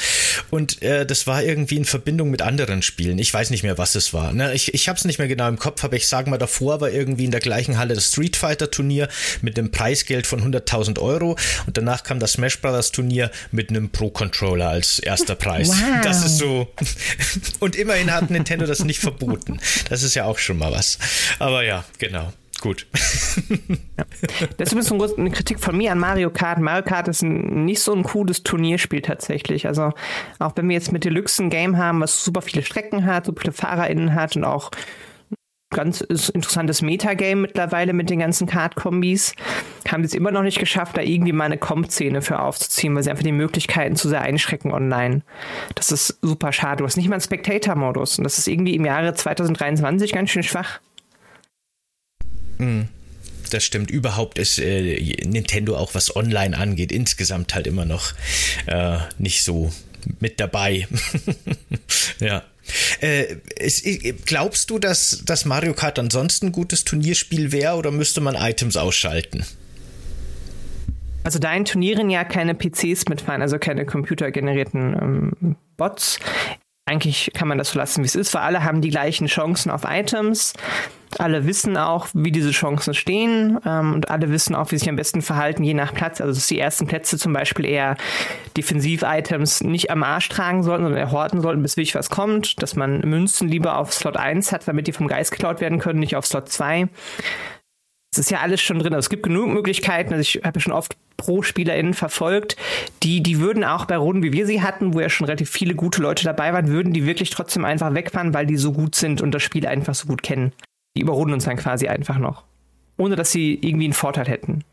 [0.49, 3.19] Und äh, das war irgendwie in Verbindung mit anderen Spielen.
[3.19, 4.33] Ich weiß nicht mehr, was es war.
[4.33, 4.53] Ne?
[4.53, 6.89] Ich, ich habe es nicht mehr genau im Kopf, aber ich sage mal, davor war
[6.89, 9.07] irgendwie in der gleichen Halle das Street Fighter Turnier
[9.41, 11.37] mit einem Preisgeld von 100.000 Euro.
[11.67, 15.69] Und danach kam das Smash Brothers Turnier mit einem Pro-Controller als erster Preis.
[15.69, 16.01] Wow.
[16.03, 16.67] Das ist so.
[17.59, 19.59] Und immerhin hat Nintendo das nicht verboten.
[19.89, 20.97] Das ist ja auch schon mal was.
[21.39, 22.33] Aber ja, genau.
[22.61, 22.87] Gut.
[23.97, 24.05] ja.
[24.57, 26.59] Das ist ein bisschen eine Kritik von mir an Mario Kart.
[26.59, 29.67] Mario Kart ist ein, nicht so ein cooles Turnierspiel tatsächlich.
[29.67, 29.93] Also
[30.39, 33.41] auch wenn wir jetzt mit Deluxe ein Game haben, was super viele Strecken hat, super
[33.41, 34.71] viele FahrerInnen hat und auch
[35.69, 39.35] ganz interessantes Metagame mittlerweile mit den ganzen Kart-Kombis,
[39.87, 43.03] haben sie es immer noch nicht geschafft, da irgendwie mal eine Comp-Szene für aufzuziehen, weil
[43.03, 45.23] sie einfach die Möglichkeiten zu sehr einschrecken online.
[45.75, 46.77] Das ist super schade.
[46.77, 50.43] Du hast nicht mal einen Spectator-Modus und das ist irgendwie im Jahre 2023 ganz schön
[50.43, 50.79] schwach.
[52.57, 52.87] Mhm.
[53.49, 53.89] Das stimmt.
[53.89, 58.13] Überhaupt ist äh, Nintendo auch was online angeht, insgesamt halt immer noch
[58.65, 59.71] äh, nicht so
[60.19, 60.87] mit dabei.
[62.19, 62.43] ja.
[63.01, 63.85] Äh, ist,
[64.25, 68.75] glaubst du, dass, dass Mario Kart ansonsten ein gutes Turnierspiel wäre oder müsste man Items
[68.75, 69.45] ausschalten?
[71.23, 76.19] Also da in Turnieren ja keine PCs mitfahren, also keine computergenerierten ähm, Bots,
[76.87, 79.69] eigentlich kann man das so lassen, wie es ist, weil alle haben die gleichen Chancen
[79.69, 80.53] auf Items.
[81.19, 84.89] Alle wissen auch, wie diese Chancen stehen ähm, und alle wissen auch, wie sie sich
[84.89, 86.21] am besten verhalten, je nach Platz.
[86.21, 87.97] Also, dass die ersten Plätze zum Beispiel eher
[88.55, 92.61] Defensiv-Items nicht am Arsch tragen sollten, sondern erhorten sollten, bis wirklich was kommt.
[92.61, 95.99] Dass man Münzen lieber auf Slot 1 hat, damit die vom Geist geklaut werden können,
[95.99, 96.87] nicht auf Slot 2.
[98.11, 98.93] Das ist ja alles schon drin.
[98.93, 100.13] Also es gibt genug Möglichkeiten.
[100.13, 102.55] Also ich habe ja schon oft Pro-SpielerInnen verfolgt,
[103.03, 105.75] die, die würden auch bei Runden, wie wir sie hatten, wo ja schon relativ viele
[105.75, 109.21] gute Leute dabei waren, würden die wirklich trotzdem einfach wegfahren, weil die so gut sind
[109.21, 110.53] und das Spiel einfach so gut kennen.
[110.97, 112.43] Die überrunden uns dann quasi einfach noch
[112.97, 114.63] ohne dass sie irgendwie einen Vorteil hätten.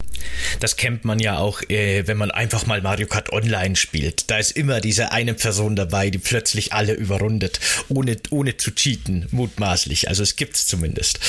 [0.60, 4.30] Das kennt man ja auch, äh, wenn man einfach mal Mario Kart Online spielt.
[4.30, 9.26] Da ist immer diese eine Person dabei, die plötzlich alle überrundet, ohne, ohne zu cheaten,
[9.30, 10.08] mutmaßlich.
[10.08, 11.20] Also es gibt's zumindest.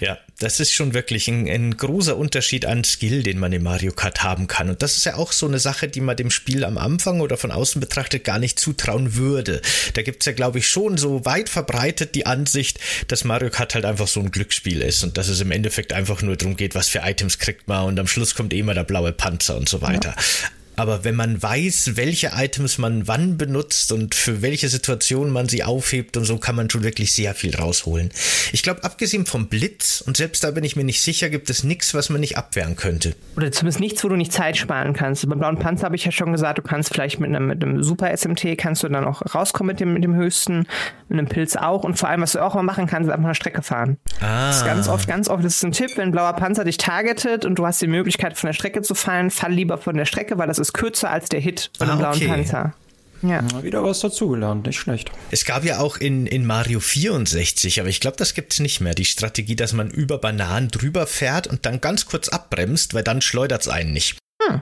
[0.00, 3.92] Ja, das ist schon wirklich ein, ein großer Unterschied an Skill, den man im Mario
[3.92, 4.68] Kart haben kann.
[4.68, 7.36] Und das ist ja auch so eine Sache, die man dem Spiel am Anfang oder
[7.36, 9.62] von außen betrachtet gar nicht zutrauen würde.
[9.94, 13.84] Da gibt's ja, glaube ich, schon so weit verbreitet die Ansicht, dass Mario Kart halt
[13.84, 16.88] einfach so ein Glücksspiel ist und dass es im Endeffekt einfach nur darum geht, was
[16.88, 19.82] für Items kriegt man und am Schluss kommt eh immer der blaue Panzer und so
[19.82, 20.14] weiter.
[20.16, 20.48] Ja.
[20.76, 25.62] Aber wenn man weiß, welche Items man wann benutzt und für welche Situation man sie
[25.62, 28.10] aufhebt und so, kann man schon wirklich sehr viel rausholen.
[28.52, 31.64] Ich glaube, abgesehen vom Blitz, und selbst da bin ich mir nicht sicher, gibt es
[31.64, 33.14] nichts, was man nicht abwehren könnte.
[33.36, 35.28] Oder zumindest nichts, wo du nicht Zeit sparen kannst.
[35.28, 37.82] Beim blauen Panzer habe ich ja schon gesagt, du kannst vielleicht mit einem, mit einem
[37.82, 40.66] Super SMT kannst du dann auch rauskommen mit dem, mit dem höchsten,
[41.08, 41.84] mit einem Pilz auch.
[41.84, 43.98] Und vor allem, was du auch mal machen kannst, ist einfach eine Strecke fahren.
[44.20, 44.48] Ah.
[44.48, 46.78] Das ist ganz oft, ganz oft, das ist ein Tipp, wenn ein blauer Panzer dich
[46.78, 50.04] targetet und du hast die Möglichkeit, von der Strecke zu fallen, fall lieber von der
[50.04, 52.28] Strecke, weil das ist ist kürzer als der Hit von dem ah, blauen okay.
[52.28, 52.74] Panzer.
[53.22, 53.42] Ja.
[53.62, 55.10] Wieder was dazugelernt, nicht schlecht.
[55.30, 58.80] Es gab ja auch in, in Mario 64, aber ich glaube, das gibt es nicht
[58.80, 63.02] mehr, die Strategie, dass man über Bananen drüber fährt und dann ganz kurz abbremst, weil
[63.02, 64.18] dann schleudert es einen nicht.
[64.42, 64.60] Hm.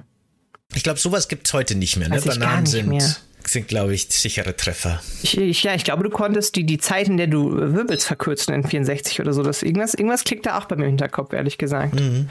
[0.75, 2.09] Ich glaube, sowas gibt es heute nicht mehr.
[2.09, 2.21] Ne?
[2.21, 3.17] Bananen sind, mehr.
[3.45, 5.03] sind glaube ich, sichere Treffer.
[5.23, 8.55] Ich, ich, ja, ich glaube, du konntest die, die Zeit, in der du Wirbels verkürzen
[8.55, 11.59] in 64 oder so, das irgendwas, irgendwas klickt da auch bei mir im Hinterkopf, ehrlich
[11.59, 11.99] gesagt.
[11.99, 12.29] Mhm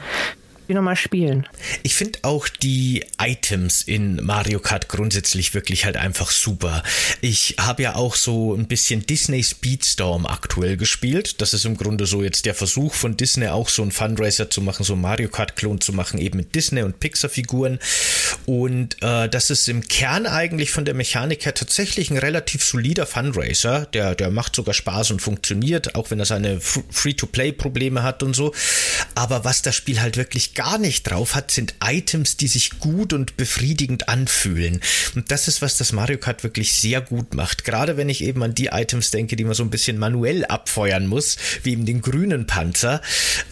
[0.72, 1.46] die nochmal spielen.
[1.82, 6.82] Ich finde auch die Items in Mario Kart grundsätzlich wirklich halt einfach super.
[7.20, 11.40] Ich habe ja auch so ein bisschen Disney Speedstorm aktuell gespielt.
[11.40, 14.62] Das ist im Grunde so jetzt der Versuch von Disney auch so einen Fundraiser zu
[14.62, 17.78] machen, so einen Mario Kart Klon zu machen, eben mit Disney und Pixar Figuren.
[18.46, 23.06] Und äh, das ist im Kern eigentlich von der Mechanik her tatsächlich ein relativ solider
[23.06, 23.86] Fundraiser.
[23.92, 28.54] Der, der macht sogar Spaß und funktioniert, auch wenn er seine Free-to-Play-Probleme hat und so.
[29.14, 33.12] Aber was das Spiel halt wirklich gar nicht drauf hat, sind Items, die sich gut
[33.12, 34.80] und befriedigend anfühlen.
[35.16, 37.64] Und das ist, was das Mario Kart wirklich sehr gut macht.
[37.64, 41.08] Gerade wenn ich eben an die Items denke, die man so ein bisschen manuell abfeuern
[41.08, 43.02] muss, wie eben den grünen Panzer,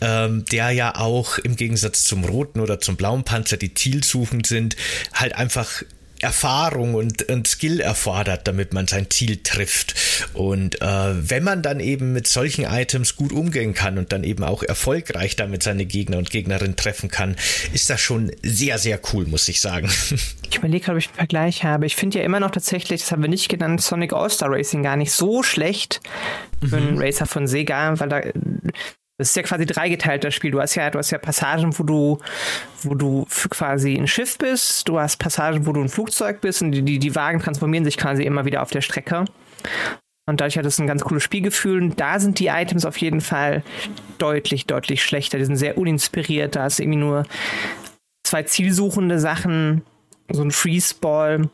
[0.00, 4.76] ähm, der ja auch im Gegensatz zum roten oder zum blauen Panzer, die zielsuchend sind,
[5.12, 5.82] halt einfach
[6.22, 9.94] Erfahrung und, und Skill erfordert, damit man sein Ziel trifft.
[10.34, 10.86] Und äh,
[11.30, 15.36] wenn man dann eben mit solchen Items gut umgehen kann und dann eben auch erfolgreich
[15.36, 17.36] damit seine Gegner und Gegnerinnen treffen kann,
[17.72, 19.90] ist das schon sehr, sehr cool, muss ich sagen.
[20.52, 21.86] Ich überlege gerade, ob ich einen Vergleich habe.
[21.86, 24.96] Ich finde ja immer noch tatsächlich, das haben wir nicht genannt, Sonic All-Star Racing gar
[24.96, 26.00] nicht so schlecht
[26.60, 27.00] für einen mhm.
[27.00, 28.20] Racer von Sega, weil da
[29.20, 30.50] das ist ja quasi dreigeteilt, das Spiel.
[30.50, 32.18] Du hast ja, du hast ja Passagen, wo du,
[32.82, 36.72] wo du quasi ein Schiff bist, du hast Passagen, wo du ein Flugzeug bist und
[36.72, 39.26] die, die, Wagen transformieren sich quasi immer wieder auf der Strecke.
[40.24, 41.82] Und dadurch hat es ein ganz cooles Spielgefühl.
[41.82, 43.62] Und da sind die Items auf jeden Fall
[44.16, 45.36] deutlich, deutlich schlechter.
[45.36, 46.56] Die sind sehr uninspiriert.
[46.56, 47.26] Da ist irgendwie nur
[48.24, 49.82] zwei zielsuchende Sachen,
[50.30, 51.50] so ein Freeze-Ball.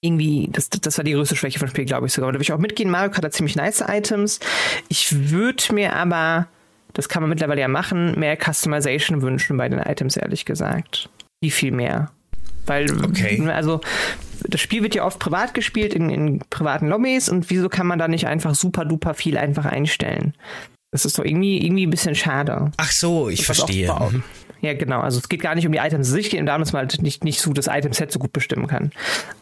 [0.00, 2.32] Irgendwie, das, das war die größte Schwäche vom Spiel, glaube ich sogar.
[2.32, 2.88] Da würde ich auch mitgehen.
[2.88, 4.40] Mario Kart hat ziemlich nice Items.
[4.88, 6.48] Ich würde mir aber
[6.92, 11.08] das kann man mittlerweile ja machen, mehr Customization wünschen bei den Items, ehrlich gesagt.
[11.40, 12.10] Wie viel mehr.
[12.66, 13.40] Weil, okay.
[13.48, 13.80] also,
[14.46, 17.98] das Spiel wird ja oft privat gespielt, in, in privaten Lobbys, und wieso kann man
[17.98, 20.34] da nicht einfach super duper viel einfach einstellen?
[20.90, 22.72] Das ist doch irgendwie, irgendwie ein bisschen schade.
[22.76, 23.92] Ach so, ich verstehe.
[23.92, 24.22] Mhm.
[24.60, 25.00] Ja, genau.
[25.00, 27.24] Also es geht gar nicht um die Items sich, geht darum, dass man halt nicht,
[27.24, 28.90] nicht so das Item-Set so gut bestimmen kann.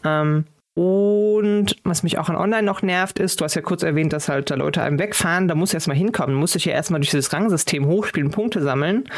[0.04, 0.44] Ähm,
[0.76, 4.28] und was mich auch an Online noch nervt, ist, du hast ja kurz erwähnt, dass
[4.28, 7.32] halt da Leute einem wegfahren, da muss erstmal hinkommen, muss ich ja erstmal durch dieses
[7.32, 9.08] Rangsystem hochspielen, Punkte sammeln.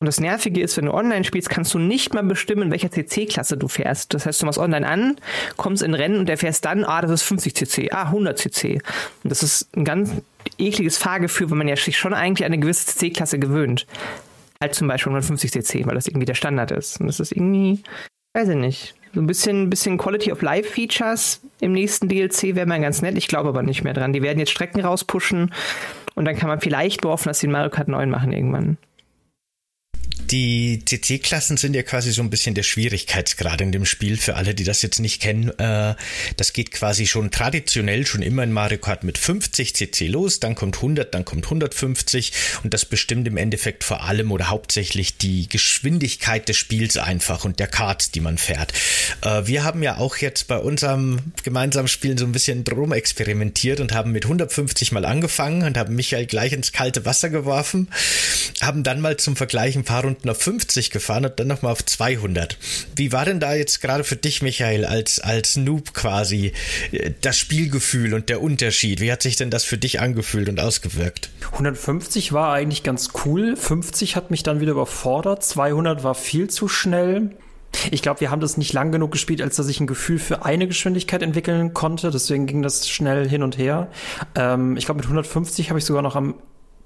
[0.00, 3.56] Und das Nervige ist, wenn du online spielst, kannst du nicht mal bestimmen, welcher CC-Klasse
[3.56, 4.12] du fährst.
[4.12, 5.16] Das heißt, du machst online an,
[5.56, 8.80] kommst in Rennen und der fährst dann, ah, das ist 50 CC, ah, 100 CC.
[9.22, 10.10] Und das ist ein ganz
[10.58, 13.86] ekliges Fahrgefühl, weil man ja sich schon eigentlich an eine gewisse CC-Klasse gewöhnt.
[14.60, 17.00] Halt zum Beispiel 150 CC, weil das irgendwie der Standard ist.
[17.00, 17.84] Und das ist irgendwie,
[18.34, 18.97] weiß ich nicht.
[19.14, 23.16] So ein bisschen, bisschen Quality of Life Features im nächsten DLC wäre mal ganz nett.
[23.16, 24.12] Ich glaube aber nicht mehr dran.
[24.12, 25.52] Die werden jetzt Strecken rauspushen
[26.14, 28.76] und dann kann man vielleicht behoffen, dass sie in Mario Kart 9 machen irgendwann
[30.30, 34.16] die CC-Klassen sind ja quasi so ein bisschen der Schwierigkeitsgrad in dem Spiel.
[34.18, 35.94] Für alle, die das jetzt nicht kennen, äh,
[36.36, 40.54] das geht quasi schon traditionell schon immer in Mario Kart mit 50 CC los, dann
[40.54, 45.48] kommt 100, dann kommt 150 und das bestimmt im Endeffekt vor allem oder hauptsächlich die
[45.48, 48.72] Geschwindigkeit des Spiels einfach und der Karts, die man fährt.
[49.22, 53.80] Äh, wir haben ja auch jetzt bei unserem gemeinsamen Spielen so ein bisschen drum experimentiert
[53.80, 57.88] und haben mit 150 mal angefangen und haben Michael gleich ins kalte Wasser geworfen,
[58.60, 61.72] haben dann mal zum Vergleich ein paar Runden Runden auf 50 gefahren und dann nochmal
[61.72, 62.58] auf 200.
[62.96, 66.52] Wie war denn da jetzt gerade für dich, Michael, als, als Noob quasi
[66.92, 69.00] äh, das Spielgefühl und der Unterschied?
[69.00, 71.30] Wie hat sich denn das für dich angefühlt und ausgewirkt?
[71.52, 73.56] 150 war eigentlich ganz cool.
[73.56, 75.44] 50 hat mich dann wieder überfordert.
[75.44, 77.30] 200 war viel zu schnell.
[77.90, 80.44] Ich glaube, wir haben das nicht lang genug gespielt, als dass ich ein Gefühl für
[80.44, 82.10] eine Geschwindigkeit entwickeln konnte.
[82.10, 83.88] Deswegen ging das schnell hin und her.
[84.34, 86.34] Ähm, ich glaube, mit 150 habe ich sogar noch am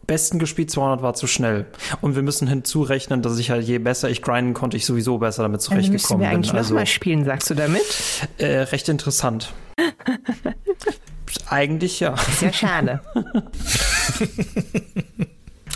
[0.06, 1.66] besten gespielt, 200 war zu schnell.
[2.00, 5.42] Und wir müssen hinzurechnen, dass ich halt je besser ich grinden konnte, ich sowieso besser
[5.42, 6.36] damit zurechtgekommen bin.
[6.36, 7.82] eigentlich also noch mal spielen, sagst du damit?
[8.38, 9.52] Äh, recht interessant.
[11.48, 12.16] eigentlich ja.
[12.16, 13.00] Sehr schade.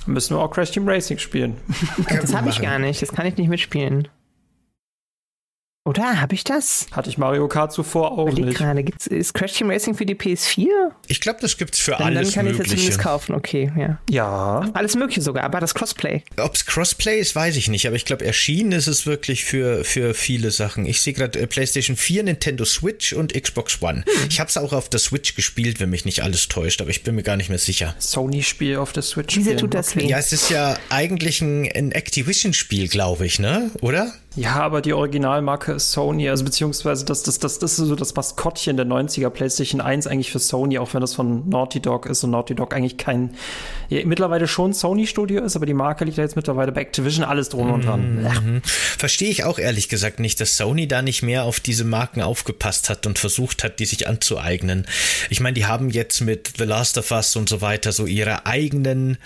[0.07, 1.57] müssen wir auch Crash Team Racing spielen.
[2.09, 3.03] Das habe ich gar nicht.
[3.03, 4.09] Das kann ich nicht mitspielen.
[5.87, 6.20] Oder?
[6.20, 6.88] Habe ich das?
[6.90, 8.59] Hatte ich Mario Kart zuvor auch Überleg nicht.
[8.59, 10.66] gerade, gibt's, ist Crash Team Racing für die PS4?
[11.07, 13.99] Ich glaube, das gibt's für Dann, alles dann kann ich es zumindest kaufen, okay, ja.
[14.11, 14.68] Ja.
[14.75, 16.25] Alles mögliche sogar, aber das Crossplay.
[16.38, 19.85] Ob es Crossplay ist, weiß ich nicht, aber ich glaube, erschienen ist es wirklich für,
[19.85, 20.87] für viele Sachen.
[20.87, 24.05] Ich sehe gerade äh, PlayStation 4, Nintendo Switch und Xbox One.
[24.29, 27.05] Ich habe es auch auf der Switch gespielt, wenn mich nicht alles täuscht, aber ich
[27.05, 27.94] bin mir gar nicht mehr sicher.
[28.01, 29.37] Sony-Spiel auf der Switch.
[29.37, 30.09] Wieso tut das weh?
[30.09, 33.70] Ja, es ist ja eigentlich ein, ein Activision-Spiel, glaube ich, ne?
[33.83, 34.12] Oder?
[34.35, 38.77] Ja, aber die Originalmarke Sony, also beziehungsweise das, das, das, das ist so das Maskottchen
[38.77, 42.31] der 90er PlayStation 1 eigentlich für Sony, auch wenn das von Naughty Dog ist und
[42.31, 43.35] Naughty Dog eigentlich kein,
[43.89, 47.49] ja, mittlerweile schon Sony-Studio ist, aber die Marke liegt ja jetzt mittlerweile bei Activision, alles
[47.49, 48.21] drum und dran.
[48.23, 48.41] Ja.
[48.41, 48.62] Mhm.
[48.65, 52.89] Verstehe ich auch ehrlich gesagt nicht, dass Sony da nicht mehr auf diese Marken aufgepasst
[52.89, 54.87] hat und versucht hat, die sich anzueignen.
[55.31, 58.47] Ich meine, die haben jetzt mit The Last of Us und so weiter so ihre
[58.47, 59.19] eigenen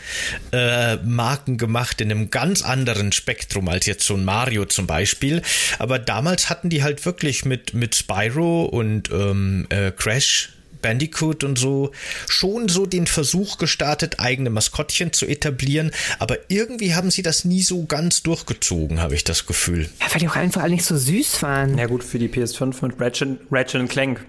[0.53, 5.43] äh, Marken gemacht in einem ganz anderen Spektrum als jetzt so ein Mario zum Beispiel.
[5.79, 10.51] Aber damals hatten die halt wirklich mit, mit Spyro und ähm, äh, Crash
[10.81, 11.93] Bandicoot und so
[12.29, 17.63] schon so den Versuch gestartet, eigene Maskottchen zu etablieren, aber irgendwie haben sie das nie
[17.63, 19.89] so ganz durchgezogen, habe ich das Gefühl.
[20.01, 21.79] Ja, weil die auch einfach alle nicht so süß waren.
[21.79, 24.25] ja gut, für die PS5 mit Ratchet, Ratchet Clank.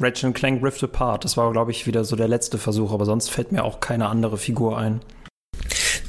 [0.00, 3.30] Ratchet Clank Rift Apart, das war, glaube ich, wieder so der letzte Versuch, aber sonst
[3.30, 5.00] fällt mir auch keine andere Figur ein.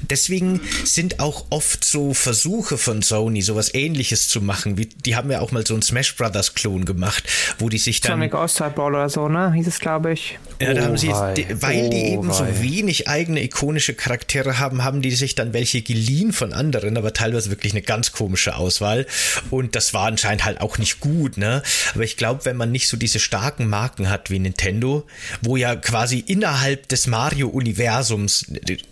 [0.10, 4.78] Deswegen sind auch oft so Versuche von Sony, sowas ähnliches zu machen.
[4.78, 7.24] Wie, die haben ja auch mal so einen Smash Brothers Klon gemacht,
[7.60, 8.14] wo die sich dann.
[8.14, 9.52] Sonic All-Star Brawl oder so, ne?
[9.54, 10.40] Hieß es, glaube ich.
[10.62, 11.34] Ja, da haben sie, Oh wei.
[11.34, 12.62] die- weil die Oh eben so wei.
[12.62, 17.50] wenig eigene ikonische Charaktere haben, haben die sich dann welche geliehen von anderen, aber teilweise
[17.50, 19.06] wirklich eine ganz komische Auswahl.
[19.50, 21.62] Und das war anscheinend halt auch nicht gut, ne?
[21.94, 25.06] Aber ich glaube, wenn man nicht so diese starken Marken hat wie Nintendo,
[25.42, 28.46] wo ja quasi innerhalb des Mario-Universums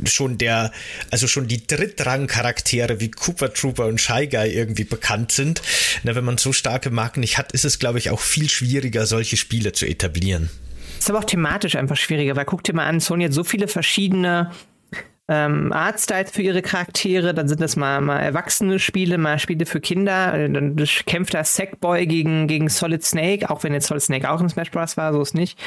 [0.06, 0.72] schon der,
[1.12, 5.62] also schon die Drittrang-Charaktere wie Cooper Trooper und Shy Guy irgendwie bekannt sind,
[6.04, 9.06] na, wenn man so starke Marken nicht hat, ist es, glaube ich, auch viel schwieriger,
[9.06, 10.50] solche Spiele zu etablieren.
[11.00, 13.68] Ist aber auch thematisch einfach schwieriger, weil guck dir mal an, Sony hat so viele
[13.68, 14.52] verschiedene
[15.30, 19.82] ähm, Artstyles für ihre Charaktere, dann sind das mal, mal erwachsene Spiele, mal Spiele für
[19.82, 24.30] Kinder, äh, dann kämpft da Sackboy gegen, gegen Solid Snake, auch wenn jetzt Solid Snake
[24.30, 24.96] auch in Smash Bros.
[24.96, 25.60] war, so ist nicht.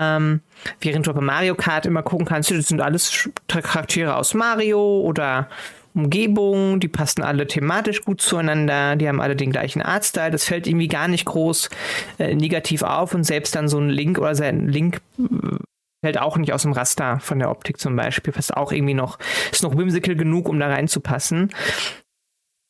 [0.00, 0.40] Ähm,
[0.80, 5.48] während du bei Mario Kart immer gucken kannst, das sind alles Charaktere aus Mario oder
[5.94, 10.66] Umgebung, die passen alle thematisch gut zueinander, die haben alle den gleichen Artstyle, das fällt
[10.66, 11.70] irgendwie gar nicht groß
[12.18, 15.56] äh, negativ auf und selbst dann so ein Link oder sein Link äh,
[16.04, 19.18] fällt auch nicht aus dem Raster von der Optik zum Beispiel, passt auch irgendwie noch,
[19.50, 21.50] ist noch whimsical genug, um da reinzupassen.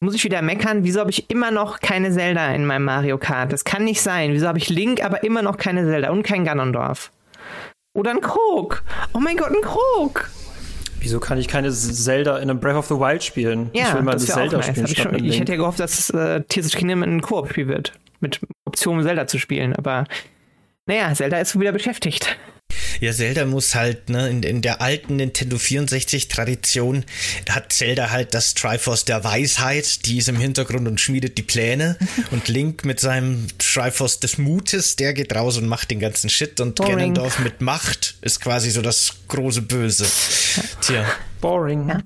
[0.01, 3.53] Muss ich wieder meckern, wieso habe ich immer noch keine Zelda in meinem Mario Kart?
[3.53, 4.33] Das kann nicht sein.
[4.33, 7.11] Wieso habe ich Link, aber immer noch keine Zelda und kein Ganondorf?
[7.99, 8.85] Oder ein Krog.
[9.13, 10.31] Oh mein Gott, ein Krog.
[11.01, 13.71] Wieso kann ich keine Zelda in einem Breath of the Wild spielen?
[13.73, 14.67] Ja, ich will mal das das Zelda nice.
[14.69, 17.95] spielen ich, schon, ich hätte ja gehofft, dass äh, Tears of Kingdom ein Koop-Spiel wird.
[18.21, 19.75] Mit Option, Zelda zu spielen.
[19.75, 20.05] Aber
[20.87, 22.39] naja, Zelda ist wieder beschäftigt.
[23.01, 27.05] Ja, Zelda muss halt, ne, in, in der alten Nintendo 64-Tradition
[27.49, 31.97] hat Zelda halt das Triforce der Weisheit, die ist im Hintergrund und schmiedet die Pläne.
[32.31, 36.61] und Link mit seinem Triforce des Mutes, der geht raus und macht den ganzen Shit.
[36.61, 36.97] Und Boring.
[36.97, 40.07] Ganondorf mit Macht ist quasi so das große Böse.
[40.81, 41.07] Tja,
[41.41, 41.89] Boring.
[41.89, 42.03] Ja.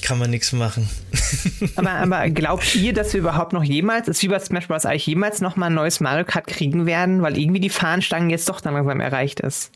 [0.00, 0.88] Kann man nichts machen.
[1.76, 4.84] Aber, aber glaubt ihr, dass wir überhaupt noch jemals, ist wie bei Smash Bros.
[4.84, 8.48] eigentlich jemals noch mal ein neues Mario Kart kriegen werden, weil irgendwie die Fahnenstangen jetzt
[8.48, 9.70] doch dann langsam erreicht ist?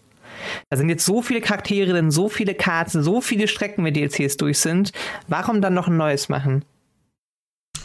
[0.68, 4.59] Da sind jetzt so viele Charaktere so viele Karten, so viele Strecken mit DLCs durch
[4.59, 4.92] sind.
[5.29, 6.64] Warum dann noch ein neues machen?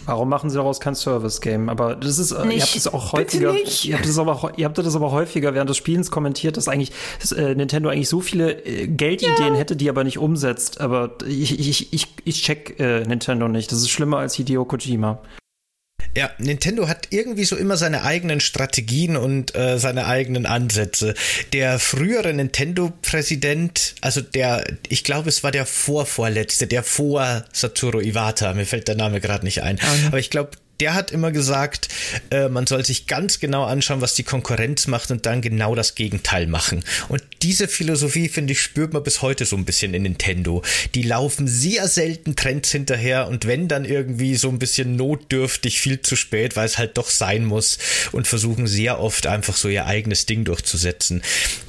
[0.06, 1.70] Warum machen sie daraus kein Service-Game?
[1.70, 2.58] Aber das ist, äh, Nicht.
[2.58, 5.70] ihr habt es auch häufiger, ihr habt es aber, ihr habt das aber häufiger während
[5.70, 9.90] des Spielens kommentiert, dass eigentlich dass, äh, Nintendo eigentlich so viele äh, Geldideen hätte, die
[9.90, 10.82] aber nicht umsetzt.
[10.82, 13.72] Aber ich, ich, ich, ich check äh, Nintendo nicht.
[13.72, 15.20] Das ist schlimmer als Hideo Kojima.
[16.16, 21.14] Ja, Nintendo hat irgendwie so immer seine eigenen Strategien und äh, seine eigenen Ansätze.
[21.54, 28.54] Der frühere Nintendo-Präsident, also der, ich glaube, es war der vorvorletzte, der vor Satoru Iwata,
[28.54, 30.08] mir fällt der Name gerade nicht ein, mhm.
[30.08, 31.90] aber ich glaube, der hat immer gesagt,
[32.32, 35.94] äh, man soll sich ganz genau anschauen, was die Konkurrenz macht und dann genau das
[35.94, 36.84] Gegenteil machen.
[37.08, 40.64] Und diese Philosophie, finde ich, spürt man bis heute so ein bisschen in Nintendo.
[40.96, 46.02] Die laufen sehr selten Trends hinterher und wenn dann irgendwie so ein bisschen notdürftig viel
[46.02, 47.78] zu spät, weil es halt doch sein muss
[48.12, 51.22] und versuchen sehr oft einfach so ihr eigenes Ding durchzusetzen.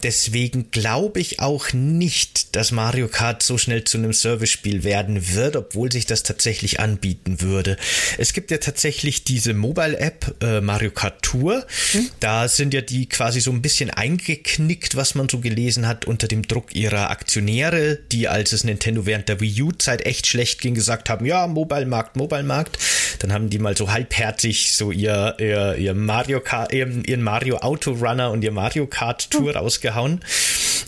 [0.02, 5.56] Deswegen glaube ich auch nicht, dass Mario Kart so schnell zu einem Service-Spiel werden wird,
[5.56, 7.76] obwohl sich das tatsächlich anbieten würde.
[8.16, 11.66] Es gibt ja tatsächlich tatsächlich diese Mobile-App äh, Mario Kart Tour.
[11.92, 12.10] Mhm.
[12.20, 16.28] Da sind ja die quasi so ein bisschen eingeknickt, was man so gelesen hat, unter
[16.28, 20.74] dem Druck ihrer Aktionäre, die als es Nintendo während der Wii U-Zeit echt schlecht ging,
[20.74, 22.78] gesagt haben, ja, Mobile-Markt, Mobile-Markt.
[23.18, 27.92] Dann haben die mal so halbherzig so ihr, ihr, ihr Mario Kart, ihren Mario Auto
[27.92, 29.56] Runner und ihr Mario Kart Tour mhm.
[29.56, 30.20] rausgehauen.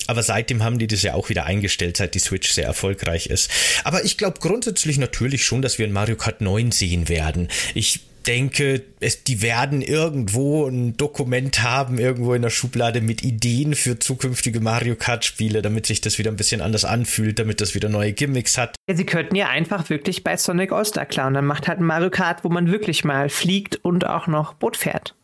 [0.07, 3.51] Aber seitdem haben die das ja auch wieder eingestellt, seit die Switch sehr erfolgreich ist.
[3.85, 7.49] Aber ich glaube grundsätzlich natürlich schon, dass wir ein Mario Kart 9 sehen werden.
[7.75, 13.75] Ich denke, es, die werden irgendwo ein Dokument haben, irgendwo in der Schublade mit Ideen
[13.75, 17.89] für zukünftige Mario Kart-Spiele, damit sich das wieder ein bisschen anders anfühlt, damit das wieder
[17.89, 18.77] neue Gimmicks hat.
[18.89, 21.35] Ja, sie könnten ja einfach wirklich bei Sonic All-Star klauen.
[21.35, 24.77] Dann macht halt ein Mario Kart, wo man wirklich mal fliegt und auch noch Boot
[24.77, 25.15] fährt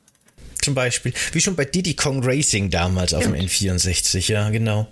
[0.62, 1.12] zum Beispiel.
[1.32, 4.86] Wie schon bei Diddy Kong Racing damals auf dem N64, ja, genau.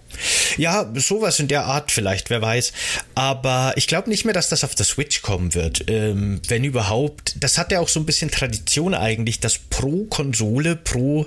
[0.57, 2.73] Ja, sowas in der Art vielleicht, wer weiß.
[3.15, 5.85] Aber ich glaube nicht mehr, dass das auf der Switch kommen wird.
[5.89, 7.37] Ähm, wenn überhaupt.
[7.41, 11.27] Das hat ja auch so ein bisschen Tradition eigentlich, dass pro Konsole, pro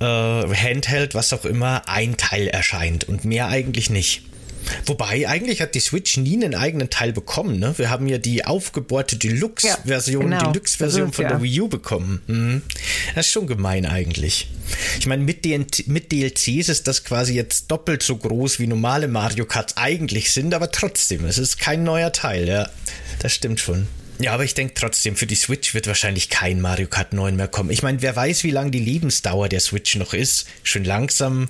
[0.00, 4.22] äh, Handheld, was auch immer, ein Teil erscheint und mehr eigentlich nicht.
[4.86, 7.58] Wobei, eigentlich hat die Switch nie einen eigenen Teil bekommen.
[7.58, 7.74] Ne?
[7.76, 10.52] Wir haben ja die aufgebohrte Deluxe-Version, ja, genau.
[10.52, 11.30] Deluxe-Version von ja.
[11.30, 12.22] der Wii U bekommen.
[12.26, 12.62] Mhm.
[13.14, 14.48] Das ist schon gemein eigentlich.
[14.98, 15.46] Ich meine, mit,
[15.86, 20.54] mit DLCs ist das quasi jetzt doppelt so groß, wie normale Mario Karts eigentlich sind,
[20.54, 22.68] aber trotzdem, es ist kein neuer Teil, ja.
[23.20, 23.86] Das stimmt schon.
[24.20, 27.46] Ja, aber ich denke trotzdem, für die Switch wird wahrscheinlich kein Mario Kart 9 mehr
[27.46, 27.70] kommen.
[27.70, 30.46] Ich meine, wer weiß, wie lang die Lebensdauer der Switch noch ist.
[30.64, 31.48] Schön langsam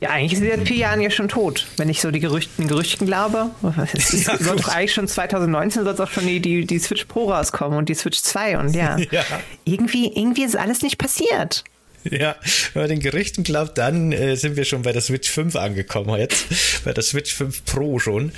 [0.00, 3.50] ja, eigentlich ist vier Jahren ja schon tot, wenn ich so die Gerüchten, Gerüchten glaube.
[3.92, 7.30] Es ja, soll doch eigentlich schon 2019 soll auch schon die, die, die Switch Pro
[7.30, 8.96] rauskommen und die Switch 2 und ja.
[9.10, 9.24] ja.
[9.64, 11.64] Irgendwie, irgendwie ist alles nicht passiert.
[12.04, 12.36] Ja,
[12.72, 16.18] wenn man den Gerüchten glaubt, dann äh, sind wir schon bei der Switch 5 angekommen
[16.18, 16.46] jetzt.
[16.84, 18.32] Bei der Switch 5 Pro schon.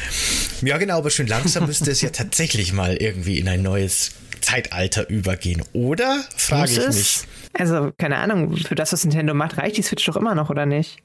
[0.63, 5.09] Ja, genau, aber schön langsam müsste es ja tatsächlich mal irgendwie in ein neues Zeitalter
[5.09, 5.63] übergehen.
[5.73, 6.25] Oder?
[6.37, 7.21] Frage ich mich.
[7.53, 10.67] Also, keine Ahnung, für das, was Nintendo macht, reicht die Switch doch immer noch, oder
[10.67, 10.99] nicht?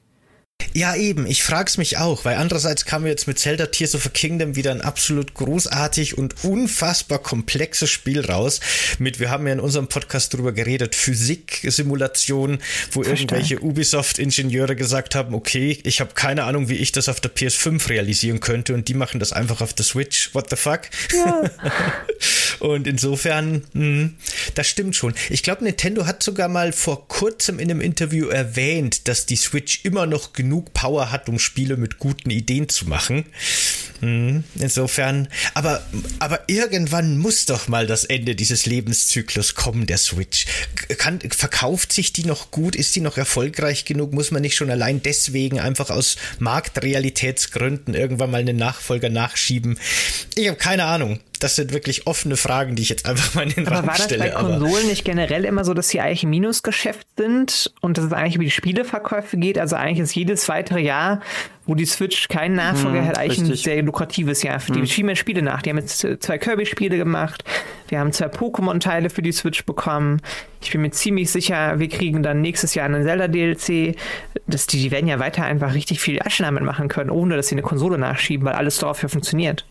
[0.78, 1.26] Ja, eben.
[1.26, 4.70] Ich frag's mich auch, weil andererseits kam jetzt mit Zelda Tears of a Kingdom wieder
[4.70, 8.60] ein absolut großartig und unfassbar komplexes Spiel raus.
[8.98, 12.58] Mit, wir haben ja in unserem Podcast drüber geredet, Physik-Simulation,
[12.92, 13.24] wo Verstehe.
[13.24, 17.88] irgendwelche Ubisoft-Ingenieure gesagt haben, okay, ich habe keine Ahnung, wie ich das auf der PS5
[17.88, 20.34] realisieren könnte und die machen das einfach auf der Switch.
[20.34, 20.82] What the fuck?
[21.12, 21.50] Ja.
[22.60, 24.14] und insofern, mh, hm,
[24.54, 25.14] das stimmt schon.
[25.30, 29.84] Ich glaube, Nintendo hat sogar mal vor kurzem in einem Interview erwähnt, dass die Switch
[29.84, 33.26] immer noch genug genug Power hat, um Spiele mit guten Ideen zu machen.
[34.00, 34.44] Mhm.
[34.54, 35.84] Insofern, aber,
[36.20, 40.46] aber irgendwann muss doch mal das Ende dieses Lebenszyklus kommen, der Switch.
[40.96, 42.76] Kann, verkauft sich die noch gut?
[42.76, 44.14] Ist die noch erfolgreich genug?
[44.14, 49.78] Muss man nicht schon allein deswegen einfach aus Marktrealitätsgründen irgendwann mal einen Nachfolger nachschieben?
[50.34, 53.50] Ich habe keine Ahnung das sind wirklich offene Fragen, die ich jetzt einfach mal in
[53.50, 54.36] den aber Raum stelle.
[54.36, 57.72] Aber war das bei Konsolen nicht generell immer so, dass sie eigentlich ein Minusgeschäft sind
[57.80, 59.58] und dass es eigentlich über die Spieleverkäufe geht?
[59.58, 61.20] Also eigentlich ist jedes weitere Jahr,
[61.66, 63.60] wo die Switch keinen Nachfolger hm, hat, eigentlich richtig.
[63.60, 64.80] ein sehr lukratives Jahr für die.
[64.80, 64.86] Hm.
[64.86, 65.62] Schieben Spiele nach.
[65.62, 67.44] Die haben jetzt zwei Kirby-Spiele gemacht.
[67.88, 70.20] Wir haben zwei Pokémon-Teile für die Switch bekommen.
[70.62, 73.96] Ich bin mir ziemlich sicher, wir kriegen dann nächstes Jahr einen Zelda-DLC.
[74.46, 77.54] Die, die werden ja weiter einfach richtig viel Asche damit machen können, ohne dass sie
[77.54, 79.64] eine Konsole nachschieben, weil alles dafür funktioniert.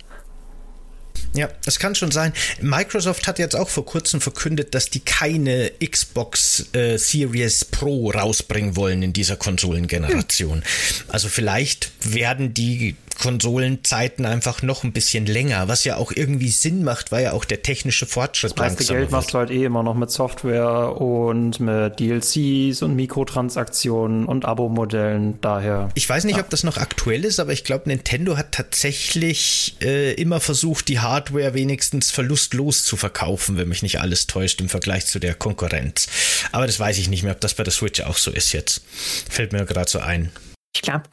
[1.34, 2.34] Ja, es kann schon sein.
[2.62, 8.76] Microsoft hat jetzt auch vor kurzem verkündet, dass die keine Xbox äh, Series Pro rausbringen
[8.76, 10.60] wollen in dieser Konsolengeneration.
[10.60, 10.64] Hm.
[11.10, 16.84] Also vielleicht werden die Konsolenzeiten einfach noch ein bisschen länger, was ja auch irgendwie Sinn
[16.84, 19.84] macht, weil ja auch der technische Fortschritt das meiste Geld machst du halt eh immer
[19.84, 25.90] noch mit Software und mit DLCs und Mikrotransaktionen und Abo-Modellen, daher.
[25.96, 26.44] Ich weiß nicht, ja.
[26.44, 31.00] ob das noch aktuell ist, aber ich glaube, Nintendo hat tatsächlich äh, immer versucht, die
[31.00, 36.08] Hardware wenigstens verlustlos zu verkaufen, wenn mich nicht alles täuscht im Vergleich zu der Konkurrenz.
[36.52, 38.82] Aber das weiß ich nicht mehr, ob das bei der Switch auch so ist jetzt.
[39.30, 40.32] Fällt mir gerade so ein.
[40.74, 41.04] Ich glaube,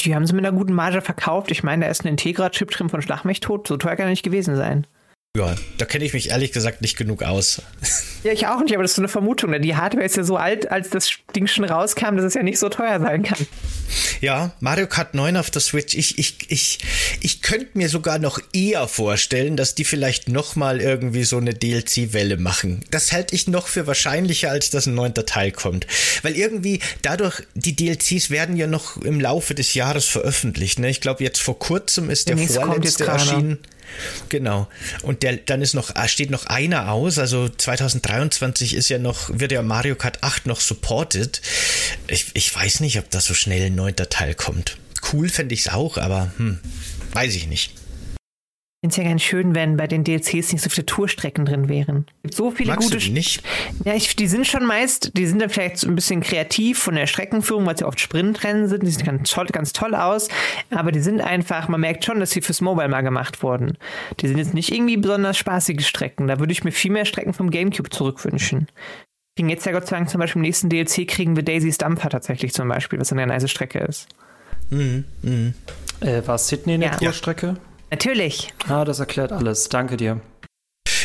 [0.00, 1.50] die, haben sie mit einer guten Marge verkauft.
[1.50, 3.66] Ich meine, da ist ein Integra-Chip drin von Schlag mich tot.
[3.66, 4.86] So teuer kann er nicht gewesen sein.
[5.36, 7.62] Ja, da kenne ich mich ehrlich gesagt nicht genug aus.
[8.24, 9.62] Ja, ich auch nicht, aber das ist so eine Vermutung.
[9.62, 12.58] Die Hardware ist ja so alt, als das Ding schon rauskam, dass es ja nicht
[12.58, 13.46] so teuer sein kann.
[14.20, 15.94] Ja, Mario Kart 9 auf der Switch.
[15.94, 16.80] Ich, ich, ich,
[17.20, 22.38] ich könnte mir sogar noch eher vorstellen, dass die vielleicht nochmal irgendwie so eine DLC-Welle
[22.38, 22.80] machen.
[22.90, 25.86] Das halte ich noch für wahrscheinlicher, als dass ein neunter Teil kommt.
[26.22, 30.80] Weil irgendwie dadurch, die DLCs werden ja noch im Laufe des Jahres veröffentlicht.
[30.80, 30.90] Ne?
[30.90, 33.58] Ich glaube, jetzt vor kurzem ist der, der vorletzte erschienen.
[34.28, 34.68] Genau.
[35.02, 37.18] Und der, dann ist noch, ah, steht noch einer aus.
[37.18, 41.40] Also 2023 ist ja noch, wird ja Mario Kart 8 noch supported.
[42.06, 44.78] Ich, ich weiß nicht, ob da so schnell ein neunter Teil kommt.
[45.12, 46.58] Cool fände ich es auch, aber hm,
[47.12, 47.77] weiß ich nicht.
[48.80, 51.68] Ich finde es ja ganz schön, wenn bei den DLCs nicht so viele Tourstrecken drin
[51.68, 52.06] wären.
[52.18, 53.00] Es gibt so viele Magst gute.
[53.00, 53.42] Du die nicht?
[53.84, 56.94] Ja, ich, die sind schon meist, die sind dann vielleicht so ein bisschen kreativ von
[56.94, 58.84] der Streckenführung, weil sie oft Sprintrennen sind.
[58.84, 60.28] Die sehen ganz toll, ganz toll aus.
[60.70, 63.76] Aber die sind einfach, man merkt schon, dass sie fürs Mobile mal gemacht wurden.
[64.20, 66.28] Die sind jetzt nicht irgendwie besonders spaßige Strecken.
[66.28, 68.68] Da würde ich mir viel mehr Strecken vom Gamecube zurückwünschen.
[69.34, 72.10] Kriegen jetzt ja Gott sei Dank zum Beispiel im nächsten DLC kriegen wir Daisy's Dampfer
[72.10, 74.06] tatsächlich zum Beispiel, was eine nice Strecke ist.
[74.70, 75.52] Mhm, mh.
[75.98, 76.90] äh, war Sydney eine ja.
[76.92, 77.46] Tourstrecke?
[77.46, 77.67] Ja.
[77.90, 78.52] Natürlich.
[78.68, 79.68] Ah, das erklärt alles.
[79.68, 80.20] Danke dir.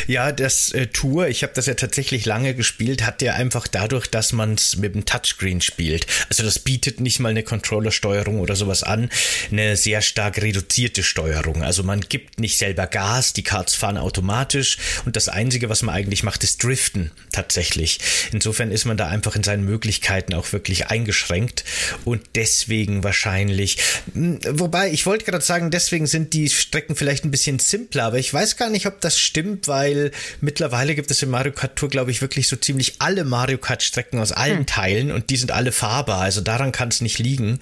[0.08, 4.08] Ja, das äh, Tour, ich habe das ja tatsächlich lange gespielt, hat ja einfach dadurch,
[4.08, 6.06] dass man es mit dem Touchscreen spielt.
[6.30, 9.10] Also das bietet nicht mal eine Controllersteuerung oder sowas an,
[9.52, 11.64] eine sehr stark reduzierte Steuerung.
[11.64, 15.96] Also man gibt nicht selber Gas, die Karts fahren automatisch und das Einzige, was man
[15.96, 18.00] eigentlich macht, ist Driften tatsächlich.
[18.32, 21.64] Insofern ist man da einfach in seinen Möglichkeiten auch wirklich eingeschränkt
[22.04, 23.78] und deswegen wahrscheinlich,
[24.14, 28.20] hm, wobei ich wollte gerade sagen, deswegen sind die Strecken vielleicht ein bisschen simpler, aber
[28.20, 31.76] ich weiß gar nicht, ob das stimmt, weil weil mittlerweile gibt es in Mario Kart
[31.76, 34.66] Tour, glaube ich, wirklich so ziemlich alle Mario Kart Strecken aus allen hm.
[34.66, 36.22] Teilen und die sind alle fahrbar.
[36.22, 37.60] Also daran kann es nicht liegen.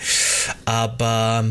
[0.66, 1.46] Aber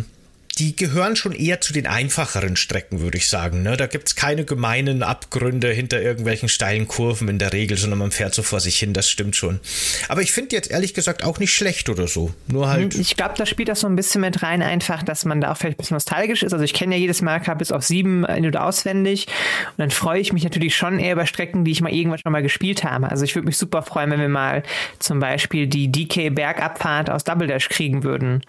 [0.58, 3.62] die gehören schon eher zu den einfacheren Strecken, würde ich sagen.
[3.62, 3.76] Ne?
[3.76, 8.10] Da gibt es keine gemeinen Abgründe hinter irgendwelchen steilen Kurven in der Regel, sondern man
[8.10, 9.60] fährt so vor sich hin, das stimmt schon.
[10.08, 12.34] Aber ich finde jetzt ehrlich gesagt auch nicht schlecht oder so.
[12.46, 12.94] Nur halt.
[12.94, 15.56] Ich glaube, da spielt das so ein bisschen mit rein, einfach, dass man da auch
[15.56, 16.52] vielleicht ein bisschen nostalgisch ist.
[16.52, 19.26] Also ich kenne ja jedes Marker bis auf sieben in- oder auswendig.
[19.70, 22.32] Und dann freue ich mich natürlich schon eher über Strecken, die ich mal irgendwann schon
[22.32, 23.10] mal gespielt habe.
[23.10, 24.62] Also ich würde mich super freuen, wenn wir mal
[24.98, 28.42] zum Beispiel die DK Bergabfahrt aus Double Dash kriegen würden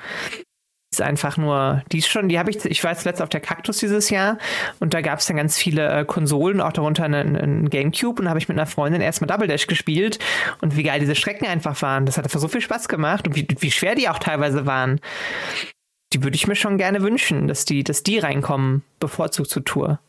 [0.92, 3.39] ist einfach nur, die ist schon, die habe ich, ich war jetzt letztes auf der
[3.39, 4.38] Kaktus dieses Jahr
[4.82, 8.28] und da gab es dann ganz viele äh, Konsolen, auch darunter einen, einen Gamecube und
[8.28, 10.20] habe ich mit einer Freundin erstmal Double Dash gespielt
[10.60, 12.06] und wie geil diese Strecken einfach waren.
[12.06, 15.00] Das hat einfach so viel Spaß gemacht und wie, wie schwer die auch teilweise waren.
[16.12, 20.00] Die würde ich mir schon gerne wünschen, dass die, dass die reinkommen, bevorzugt zur Tour.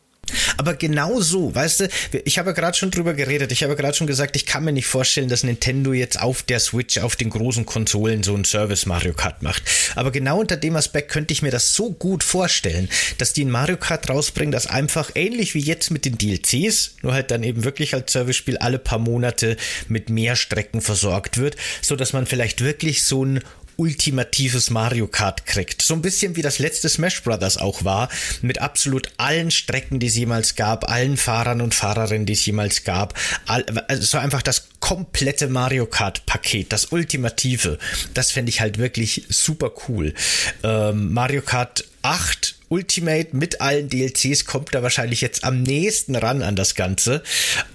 [0.57, 1.89] Aber genau so, weißt du,
[2.25, 4.87] ich habe gerade schon drüber geredet, ich habe gerade schon gesagt, ich kann mir nicht
[4.87, 9.13] vorstellen, dass Nintendo jetzt auf der Switch, auf den großen Konsolen so einen Service Mario
[9.13, 9.63] Kart macht.
[9.97, 13.51] Aber genau unter dem Aspekt könnte ich mir das so gut vorstellen, dass die ein
[13.51, 17.65] Mario Kart rausbringen, das einfach ähnlich wie jetzt mit den DLCs, nur halt dann eben
[17.65, 19.57] wirklich als Service-Spiel alle paar Monate
[19.89, 23.41] mit mehr Strecken versorgt wird, so dass man vielleicht wirklich so ein
[23.77, 25.83] ultimatives Mario Kart kriegt.
[25.83, 28.09] So ein bisschen wie das letzte Smash Brothers auch war,
[28.41, 32.85] mit absolut allen Strecken, die es jemals gab, allen Fahrern und Fahrerinnen, die es jemals
[32.85, 33.19] gab.
[33.47, 37.79] Also so einfach das komplette Mario Kart Paket, das ultimative.
[38.15, 40.15] Das fände ich halt wirklich super cool.
[40.63, 46.43] Ähm, Mario Kart 8 Ultimate mit allen DLCs kommt da wahrscheinlich jetzt am nächsten ran
[46.43, 47.23] an das Ganze.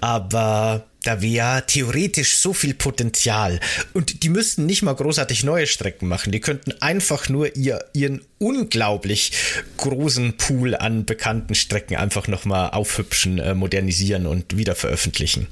[0.00, 3.60] Aber da wäre theoretisch so viel Potenzial.
[3.94, 6.32] Und die müssten nicht mal großartig neue Strecken machen.
[6.32, 9.32] Die könnten einfach nur ihr, ihren unglaublich
[9.78, 15.46] großen Pool an bekannten Strecken einfach nochmal aufhübschen, äh, modernisieren und wieder veröffentlichen.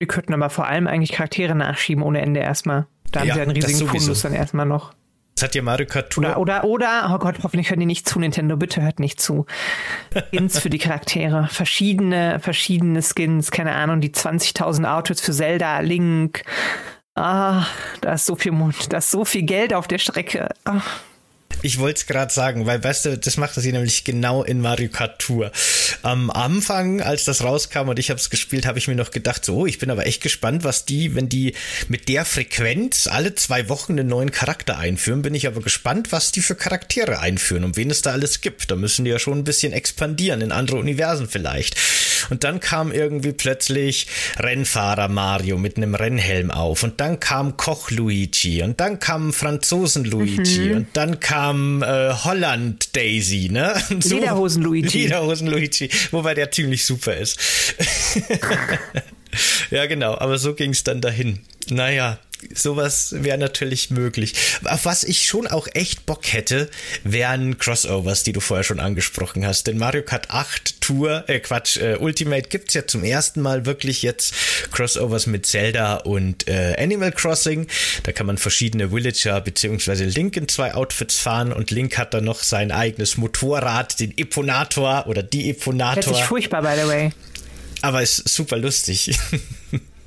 [0.00, 2.88] Wir könnten aber vor allem eigentlich Charaktere nachschieben ohne Ende erstmal.
[3.12, 4.94] Da haben ja, sie einen riesigen Fundus dann erstmal noch.
[5.38, 6.24] Das hat ja Mario Kart Tour.
[6.24, 9.46] Oder, oder, oder, oh Gott, hoffentlich hören die nicht zu, Nintendo, bitte hört nicht zu.
[10.32, 11.46] Skins für die Charaktere.
[11.48, 16.42] Verschiedene, verschiedene Skins, keine Ahnung, die 20.000 Outfits für Zelda, Link.
[17.14, 17.66] Ah,
[18.00, 20.48] da ist so viel Mund, da ist so viel Geld auf der Strecke.
[20.64, 20.80] Ah.
[21.62, 24.88] Ich wollte es gerade sagen, weil weißt du, das macht sie nämlich genau in Mario
[24.90, 25.50] Kart Tour.
[26.02, 29.44] Am Anfang, als das rauskam und ich habe es gespielt, habe ich mir noch gedacht,
[29.44, 31.54] so, ich bin aber echt gespannt, was die, wenn die
[31.88, 36.30] mit der Frequenz alle zwei Wochen einen neuen Charakter einführen, bin ich aber gespannt, was
[36.30, 38.70] die für Charaktere einführen und wen es da alles gibt.
[38.70, 41.76] Da müssen die ja schon ein bisschen expandieren in andere Universen vielleicht.
[42.30, 44.06] Und dann kam irgendwie plötzlich
[44.38, 50.04] Rennfahrer Mario mit einem Rennhelm auf und dann kam Koch Luigi und dann kam Franzosen
[50.04, 50.76] Luigi mhm.
[50.76, 53.74] und dann kam äh, Holland Daisy, ne?
[54.00, 55.02] So, Lederhosen Luigi.
[55.02, 57.38] Lederhosen Luigi, wobei der ziemlich super ist.
[59.70, 61.40] ja, genau, aber so ging es dann dahin.
[61.68, 62.18] Naja,
[62.54, 64.34] sowas wäre natürlich möglich.
[64.64, 66.70] Auf was ich schon auch echt Bock hätte,
[67.04, 69.66] wären Crossovers, die du vorher schon angesprochen hast.
[69.66, 74.02] Denn Mario Kart 8 Tour, äh Quatsch, äh, Ultimate gibt's ja zum ersten Mal wirklich
[74.02, 74.34] jetzt
[74.70, 77.66] Crossovers mit Zelda und äh, Animal Crossing.
[78.04, 82.24] Da kann man verschiedene Villager beziehungsweise Link in zwei Outfits fahren und Link hat dann
[82.24, 86.04] noch sein eigenes Motorrad, den Eponator oder die Eponator.
[86.04, 87.10] Hört sich furchtbar, by the way.
[87.82, 89.18] Aber ist super lustig.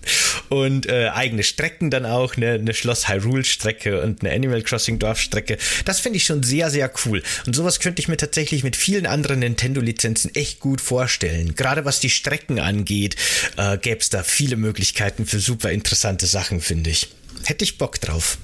[0.49, 4.99] und äh, eigene Strecken dann auch, ne, eine Schloss Hyrule Strecke und eine Animal Crossing
[4.99, 5.57] Dorfstrecke.
[5.85, 7.23] Das finde ich schon sehr, sehr cool.
[7.45, 11.55] Und sowas könnte ich mir tatsächlich mit vielen anderen Nintendo-Lizenzen echt gut vorstellen.
[11.55, 13.15] Gerade was die Strecken angeht,
[13.57, 17.09] äh, gäbe es da viele Möglichkeiten für super interessante Sachen, finde ich.
[17.45, 18.37] Hätte ich Bock drauf.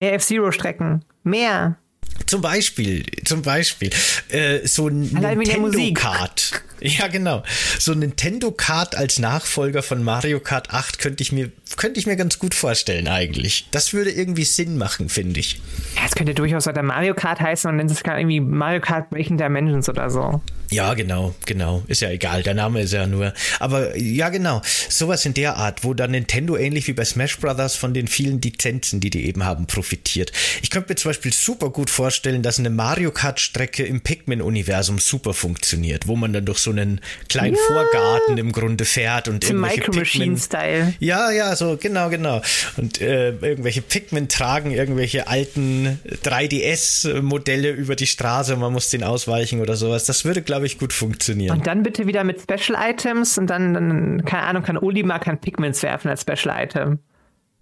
[0.00, 1.04] Mehr F-Zero-Strecken.
[1.22, 1.78] Mehr.
[2.26, 3.90] Zum Beispiel, zum Beispiel,
[4.28, 6.62] äh, so ein Nintendo Kart.
[6.84, 7.44] Ja, genau.
[7.78, 12.06] So ein Nintendo Kart als Nachfolger von Mario Kart 8 könnte ich mir, könnte ich
[12.06, 13.68] mir ganz gut vorstellen eigentlich.
[13.70, 15.60] Das würde irgendwie Sinn machen, finde ich.
[15.96, 19.10] Ja, es könnte durchaus weiter Mario Kart heißen und dann ist es irgendwie Mario Kart
[19.10, 20.40] Breaking Dimensions oder so.
[20.72, 21.82] Ja, genau, genau.
[21.86, 22.42] Ist ja egal.
[22.42, 23.34] Der Name ist ja nur.
[23.60, 24.62] Aber ja, genau.
[24.88, 28.40] Sowas in der Art, wo dann Nintendo ähnlich wie bei Smash Brothers von den vielen
[28.40, 30.32] Lizenzen, die die eben haben, profitiert.
[30.62, 32.01] Ich könnte mir zum Beispiel super gut vorstellen,
[32.42, 37.00] dass eine Mario Kart Strecke im Pikmin-Universum super funktioniert, wo man dann durch so einen
[37.28, 37.60] kleinen ja.
[37.66, 40.94] Vorgarten im Grunde fährt und Zum irgendwelche Micro Machine Style.
[41.00, 42.42] Ja, ja, so genau, genau.
[42.76, 49.04] Und äh, irgendwelche Pikmin tragen irgendwelche alten 3DS-Modelle über die Straße und man muss den
[49.04, 50.04] ausweichen oder sowas.
[50.04, 51.56] Das würde, glaube ich, gut funktionieren.
[51.56, 55.40] Und dann bitte wieder mit Special Items und dann, dann keine Ahnung, kann Olimar kann
[55.40, 56.98] Pigments werfen als Special Item.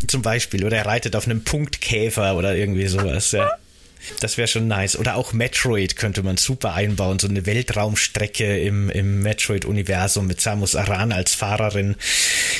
[0.07, 0.64] Zum Beispiel.
[0.64, 3.51] Oder er reitet auf einem Punktkäfer oder irgendwie sowas, ja.
[4.20, 4.96] Das wäre schon nice.
[4.96, 7.18] Oder auch Metroid könnte man super einbauen.
[7.18, 11.96] So eine Weltraumstrecke im, im Metroid-Universum mit Samus Aran als Fahrerin.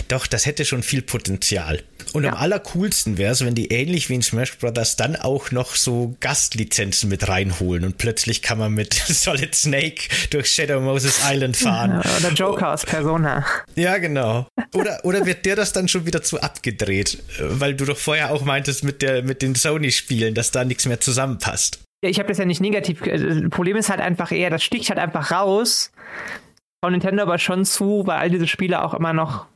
[0.09, 1.83] Doch, das hätte schon viel Potenzial.
[2.13, 2.33] Und ja.
[2.33, 6.17] am allercoolsten wäre es, wenn die ähnlich wie in Smash Brothers dann auch noch so
[6.21, 12.01] Gastlizenzen mit reinholen und plötzlich kann man mit Solid Snake durch Shadow Moses Island fahren.
[12.01, 13.45] Oder Joker aus Persona.
[13.75, 14.47] Ja, genau.
[14.75, 17.23] Oder, oder wird der das dann schon wieder zu abgedreht?
[17.41, 21.01] Weil du doch vorher auch meintest mit, der, mit den Sony-Spielen, dass da nichts mehr
[21.01, 21.81] zusammenpasst.
[22.03, 23.01] Ja, ich habe das ja nicht negativ.
[23.01, 25.93] Das äh, Problem ist halt einfach eher, das sticht halt einfach raus.
[26.83, 29.47] Von Nintendo aber schon zu, weil all diese Spiele auch immer noch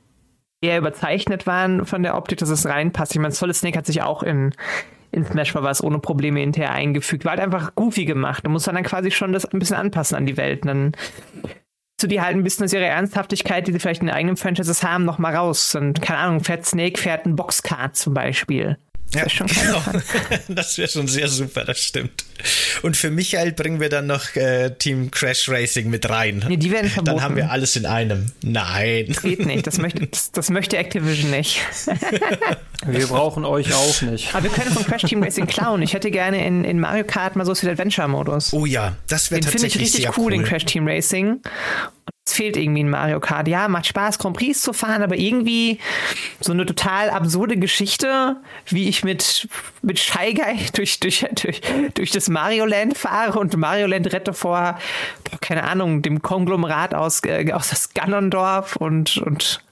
[0.64, 3.14] eher überzeichnet waren von der Optik, dass es reinpasst.
[3.14, 4.52] Ich meine, Solid Snake hat sich auch in,
[5.12, 5.82] in Smash Bros.
[5.82, 7.24] ohne Probleme hinterher eingefügt.
[7.24, 8.44] War halt einfach goofy gemacht.
[8.46, 10.62] Du musst dann, dann quasi schon das ein bisschen anpassen an die Welt.
[10.62, 10.92] Und dann
[11.98, 15.04] zu die halt ein bisschen aus ihrer Ernsthaftigkeit, die sie vielleicht in eigenen Franchises haben,
[15.04, 15.74] noch mal raus.
[15.74, 18.78] Und keine Ahnung, Fat Snake fährt ein Boxkart zum Beispiel.
[19.12, 19.82] Das ja, genau.
[20.48, 22.24] das wäre schon sehr super, das stimmt.
[22.82, 26.44] Und für Michael bringen wir dann noch äh, Team Crash Racing mit rein.
[26.48, 27.16] Nee, die werden verboten.
[27.16, 28.32] Dann haben wir alles in einem.
[28.42, 29.14] Nein.
[29.22, 31.60] Geht nicht, das möchte, das, das möchte Activision nicht.
[32.86, 34.34] wir brauchen euch auch nicht.
[34.34, 35.82] Aber wir können von Crash Team Racing klauen.
[35.82, 38.52] Ich hätte gerne in, in Mario Kart mal so den Adventure-Modus.
[38.52, 41.40] Oh ja, das wäre tatsächlich Den finde ich richtig cool, cool, den Crash Team Racing.
[42.26, 43.48] Es fehlt irgendwie in Mario Kart.
[43.48, 45.78] Ja, macht Spaß, Grand Prix zu fahren, aber irgendwie
[46.40, 48.36] so eine total absurde Geschichte,
[48.66, 49.46] wie ich mit,
[49.82, 51.60] mit Shy Guy durch, durch, durch,
[51.92, 54.78] durch das Mario Land fahre und Mario Land rette vor,
[55.24, 59.62] boah, keine Ahnung, dem Konglomerat aus, äh, aus das Ganondorf und, und,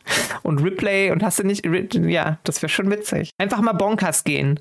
[0.43, 1.65] und Ripley und hast du nicht,
[1.95, 3.31] ja, das wäre schon witzig.
[3.39, 4.61] Einfach mal Bonkers gehen.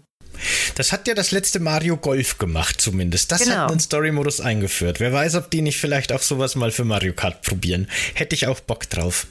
[0.75, 3.31] Das hat ja das letzte Mario Golf gemacht, zumindest.
[3.31, 3.55] Das genau.
[3.55, 4.99] hat einen Story-Modus eingeführt.
[4.99, 7.87] Wer weiß, ob die nicht vielleicht auch sowas mal für Mario Kart probieren.
[8.13, 9.27] Hätte ich auch Bock drauf.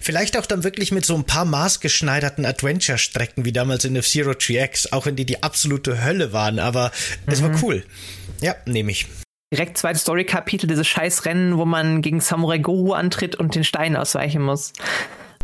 [0.00, 4.92] Vielleicht auch dann wirklich mit so ein paar maßgeschneiderten Adventure-Strecken wie damals in F-Zero GX,
[4.92, 6.90] auch wenn die die absolute Hölle waren, aber
[7.26, 7.32] mhm.
[7.32, 7.58] es war mhm.
[7.62, 7.84] cool.
[8.40, 9.06] Ja, nehme ich.
[9.52, 14.42] Direkt zweites Story-Kapitel, dieses Scheißrennen, wo man gegen Samurai Gohu antritt und den Stein ausweichen
[14.42, 14.72] muss.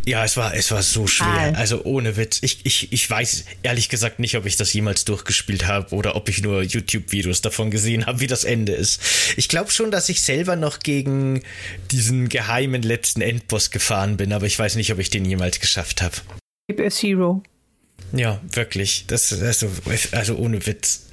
[0.06, 1.54] Ja, es war, es war so schwer.
[1.56, 2.38] Also ohne Witz.
[2.42, 6.28] Ich, ich, ich weiß ehrlich gesagt nicht, ob ich das jemals durchgespielt habe oder ob
[6.28, 9.00] ich nur YouTube-Videos davon gesehen habe, wie das Ende ist.
[9.36, 11.42] Ich glaube schon, dass ich selber noch gegen
[11.90, 16.00] diesen geheimen letzten Endboss gefahren bin, aber ich weiß nicht, ob ich den jemals geschafft
[16.00, 16.16] habe.
[16.68, 17.42] Gib es Hero.
[18.12, 19.04] Ja, wirklich.
[19.06, 19.68] Das, also,
[20.12, 21.06] also ohne Witz.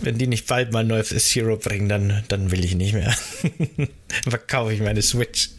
[0.00, 3.14] Wenn die nicht bald mal neues Zero bringen, dann, dann will ich nicht mehr.
[4.28, 5.50] Verkaufe ich meine Switch.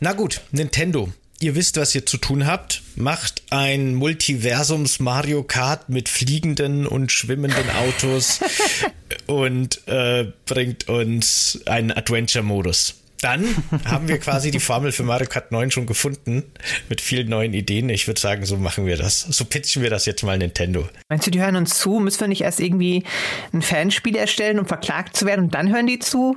[0.00, 2.82] Na gut, Nintendo ihr wisst, was ihr zu tun habt.
[2.96, 8.40] Macht ein Multiversums Mario Kart mit fliegenden und schwimmenden Autos
[9.26, 12.96] und äh, bringt uns einen Adventure-Modus.
[13.20, 13.46] Dann
[13.86, 16.42] haben wir quasi die Formel für Mario Kart 9 schon gefunden
[16.88, 17.88] mit vielen neuen Ideen.
[17.88, 19.20] Ich würde sagen, so machen wir das.
[19.20, 20.88] So pitchen wir das jetzt mal Nintendo.
[21.08, 21.98] Meinst du, die hören uns zu?
[21.98, 23.04] Müssen wir nicht erst irgendwie
[23.52, 26.36] ein Fanspiel erstellen, um verklagt zu werden und dann hören die zu?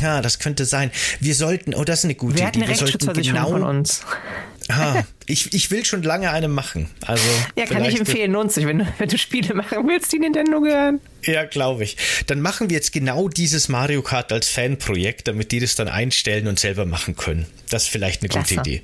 [0.00, 0.90] Ja, das könnte sein.
[1.20, 2.66] Wir sollten, oh, das ist eine gute Wer Idee.
[2.66, 4.02] Wir sollten genau von uns.
[4.68, 6.88] Ah, ich, ich will schon lange eine machen.
[7.02, 7.22] Also
[7.56, 11.00] ja, kann ich empfehlen, sich, wenn du, wenn du Spiele machen willst, die Nintendo gehören.
[11.22, 11.96] Ja, glaube ich.
[12.26, 16.46] Dann machen wir jetzt genau dieses Mario Kart als Fanprojekt, damit die das dann einstellen
[16.46, 17.46] und selber machen können.
[17.68, 18.56] Das ist vielleicht eine Klasse.
[18.56, 18.82] gute Idee.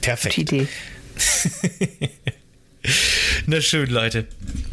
[0.00, 0.36] Perfekt.
[0.36, 0.68] Gute Idee.
[3.46, 4.26] Na schön, Leute.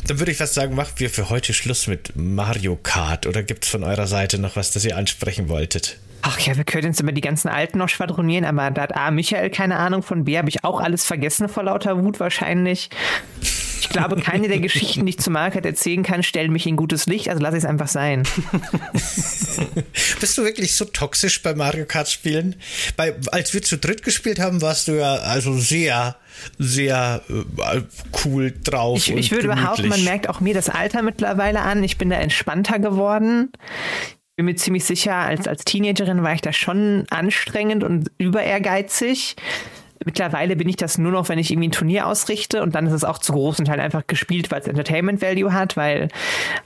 [0.07, 3.25] Dann würde ich fast sagen, machen wir für heute Schluss mit Mario Kart.
[3.27, 5.97] Oder gibt es von eurer Seite noch was, das ihr ansprechen wolltet?
[6.23, 9.09] Ach ja, wir können jetzt immer die ganzen Alten noch schwadronieren, aber da hat A,
[9.09, 12.89] Michael keine Ahnung von, B, habe ich auch alles vergessen vor lauter Wut wahrscheinlich.
[13.81, 17.07] Ich glaube, keine der Geschichten, die ich zu Market erzählen kann, stellen mich in gutes
[17.07, 18.23] Licht, also lasse ich es einfach sein.
[20.19, 22.55] Bist du wirklich so toxisch bei Mario Kart spielen?
[22.95, 26.15] Bei, als wir zu dritt gespielt haben, warst du ja also sehr,
[26.59, 27.81] sehr äh,
[28.23, 28.97] cool drauf.
[28.97, 31.83] Ich, ich würde behaupten, man merkt auch mir das Alter mittlerweile an.
[31.83, 33.51] Ich bin da entspannter geworden
[34.41, 39.35] bin mir ziemlich sicher, als, als Teenagerin war ich da schon anstrengend und über ehrgeizig.
[40.03, 42.93] Mittlerweile bin ich das nur noch, wenn ich irgendwie ein Turnier ausrichte und dann ist
[42.93, 46.07] es auch zu großen Teil einfach gespielt, weil es Entertainment Value hat, weil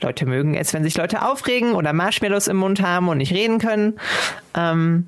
[0.02, 3.60] Leute mögen es, wenn sich Leute aufregen oder Marshmallows im Mund haben und nicht reden
[3.60, 4.00] können.
[4.56, 5.08] Ähm,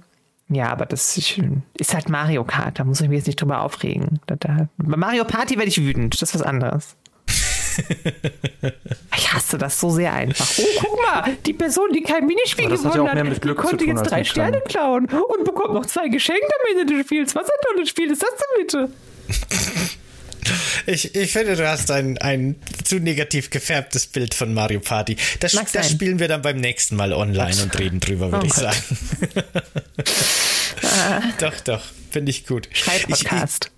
[0.50, 4.20] ja, aber das ist halt Mario Kart, da muss ich mich jetzt nicht drüber aufregen.
[4.28, 6.96] bei Mario Party werde ich wütend, das ist was anderes.
[9.18, 10.48] Ich hasse das so sehr einfach.
[10.58, 14.24] Oh, guck mal, die Person, die kein Minispiel gewonnen hat, hat die konnte jetzt drei
[14.24, 17.36] Sterne klauen und bekommt noch zwei Geschenke am Ende des Spiels.
[17.36, 18.90] Was ein tolles Spiel ist das denn bitte?
[20.86, 25.18] Ich, ich finde, du hast ein, ein zu negativ gefärbtes Bild von Mario Party.
[25.40, 27.64] Das, das spielen wir dann beim nächsten Mal online Ach.
[27.64, 28.74] und reden drüber, würde oh ich Gott.
[28.74, 29.44] sagen.
[30.84, 31.22] ah.
[31.40, 32.70] Doch, doch, finde ich gut.
[32.72, 33.66] Schreibpodcast.
[33.66, 33.77] Ich,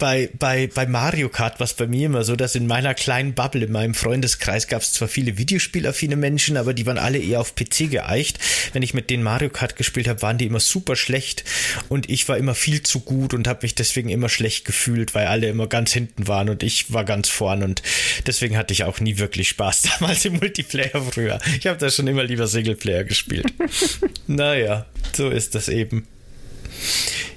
[0.00, 3.34] bei, bei, bei Mario Kart war es bei mir immer so, dass in meiner kleinen
[3.34, 7.40] Bubble, in meinem Freundeskreis gab es zwar viele Videospielaffine Menschen, aber die waren alle eher
[7.40, 8.40] auf PC geeicht.
[8.72, 11.44] Wenn ich mit denen Mario Kart gespielt habe, waren die immer super schlecht
[11.88, 15.26] und ich war immer viel zu gut und habe mich deswegen immer schlecht gefühlt, weil
[15.26, 17.82] alle immer ganz hinten waren und ich war ganz vorn und
[18.26, 21.38] deswegen hatte ich auch nie wirklich Spaß damals im Multiplayer früher.
[21.58, 23.46] Ich habe da schon immer lieber Singleplayer gespielt.
[24.26, 26.08] naja, so ist das eben.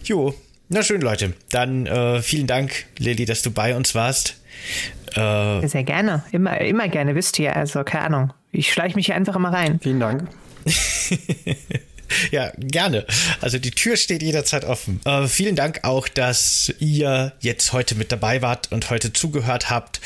[0.05, 0.34] Jo,
[0.74, 1.34] na schön, Leute.
[1.51, 4.38] Dann äh, vielen Dank, Lilly, dass du bei uns warst.
[5.15, 6.24] Äh, Sehr gerne.
[6.32, 7.55] Immer, immer gerne, wisst ihr.
[7.55, 8.34] Also, keine Ahnung.
[8.51, 9.80] Ich schleiche mich hier einfach immer rein.
[9.82, 10.28] Vielen Dank.
[12.32, 13.05] Ja, gerne.
[13.41, 14.99] Also die Tür steht jederzeit offen.
[15.05, 19.99] Äh, vielen Dank auch, dass ihr jetzt heute mit dabei wart und heute zugehört habt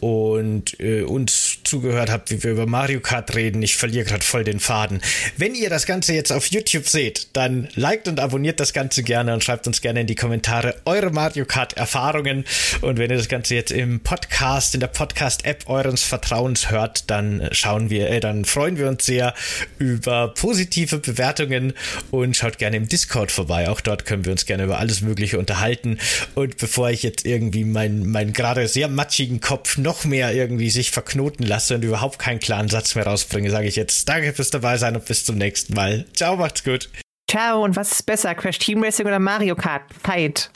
[0.00, 3.62] und äh, uns zugehört habt, wie wir über Mario Kart reden.
[3.62, 5.00] Ich verliere gerade voll den Faden.
[5.36, 9.34] Wenn ihr das Ganze jetzt auf YouTube seht, dann liked und abonniert das Ganze gerne
[9.34, 12.44] und schreibt uns gerne in die Kommentare eure Mario Kart Erfahrungen.
[12.80, 17.48] Und wenn ihr das Ganze jetzt im Podcast, in der Podcast-App eures Vertrauens hört, dann
[17.52, 19.34] schauen wir, äh, dann freuen wir uns sehr
[19.78, 21.72] über positive Bewertungen
[22.10, 23.68] und schaut gerne im Discord vorbei.
[23.68, 25.98] Auch dort können wir uns gerne über alles Mögliche unterhalten.
[26.34, 30.90] Und bevor ich jetzt irgendwie meinen mein gerade sehr matschigen Kopf noch mehr irgendwie sich
[30.90, 34.76] verknoten lasse und überhaupt keinen klaren Satz mehr rausbringe, sage ich jetzt Danke fürs dabei
[34.76, 36.04] sein und bis zum nächsten Mal.
[36.14, 36.90] Ciao, macht's gut.
[37.30, 39.82] Ciao, und was ist besser, Crash Team Racing oder Mario Kart?
[40.02, 40.50] Fight.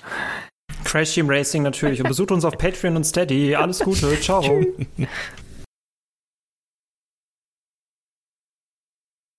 [0.85, 3.55] Crash Team Racing natürlich und besucht uns auf Patreon und Steady.
[3.55, 4.45] Alles Gute, ciao.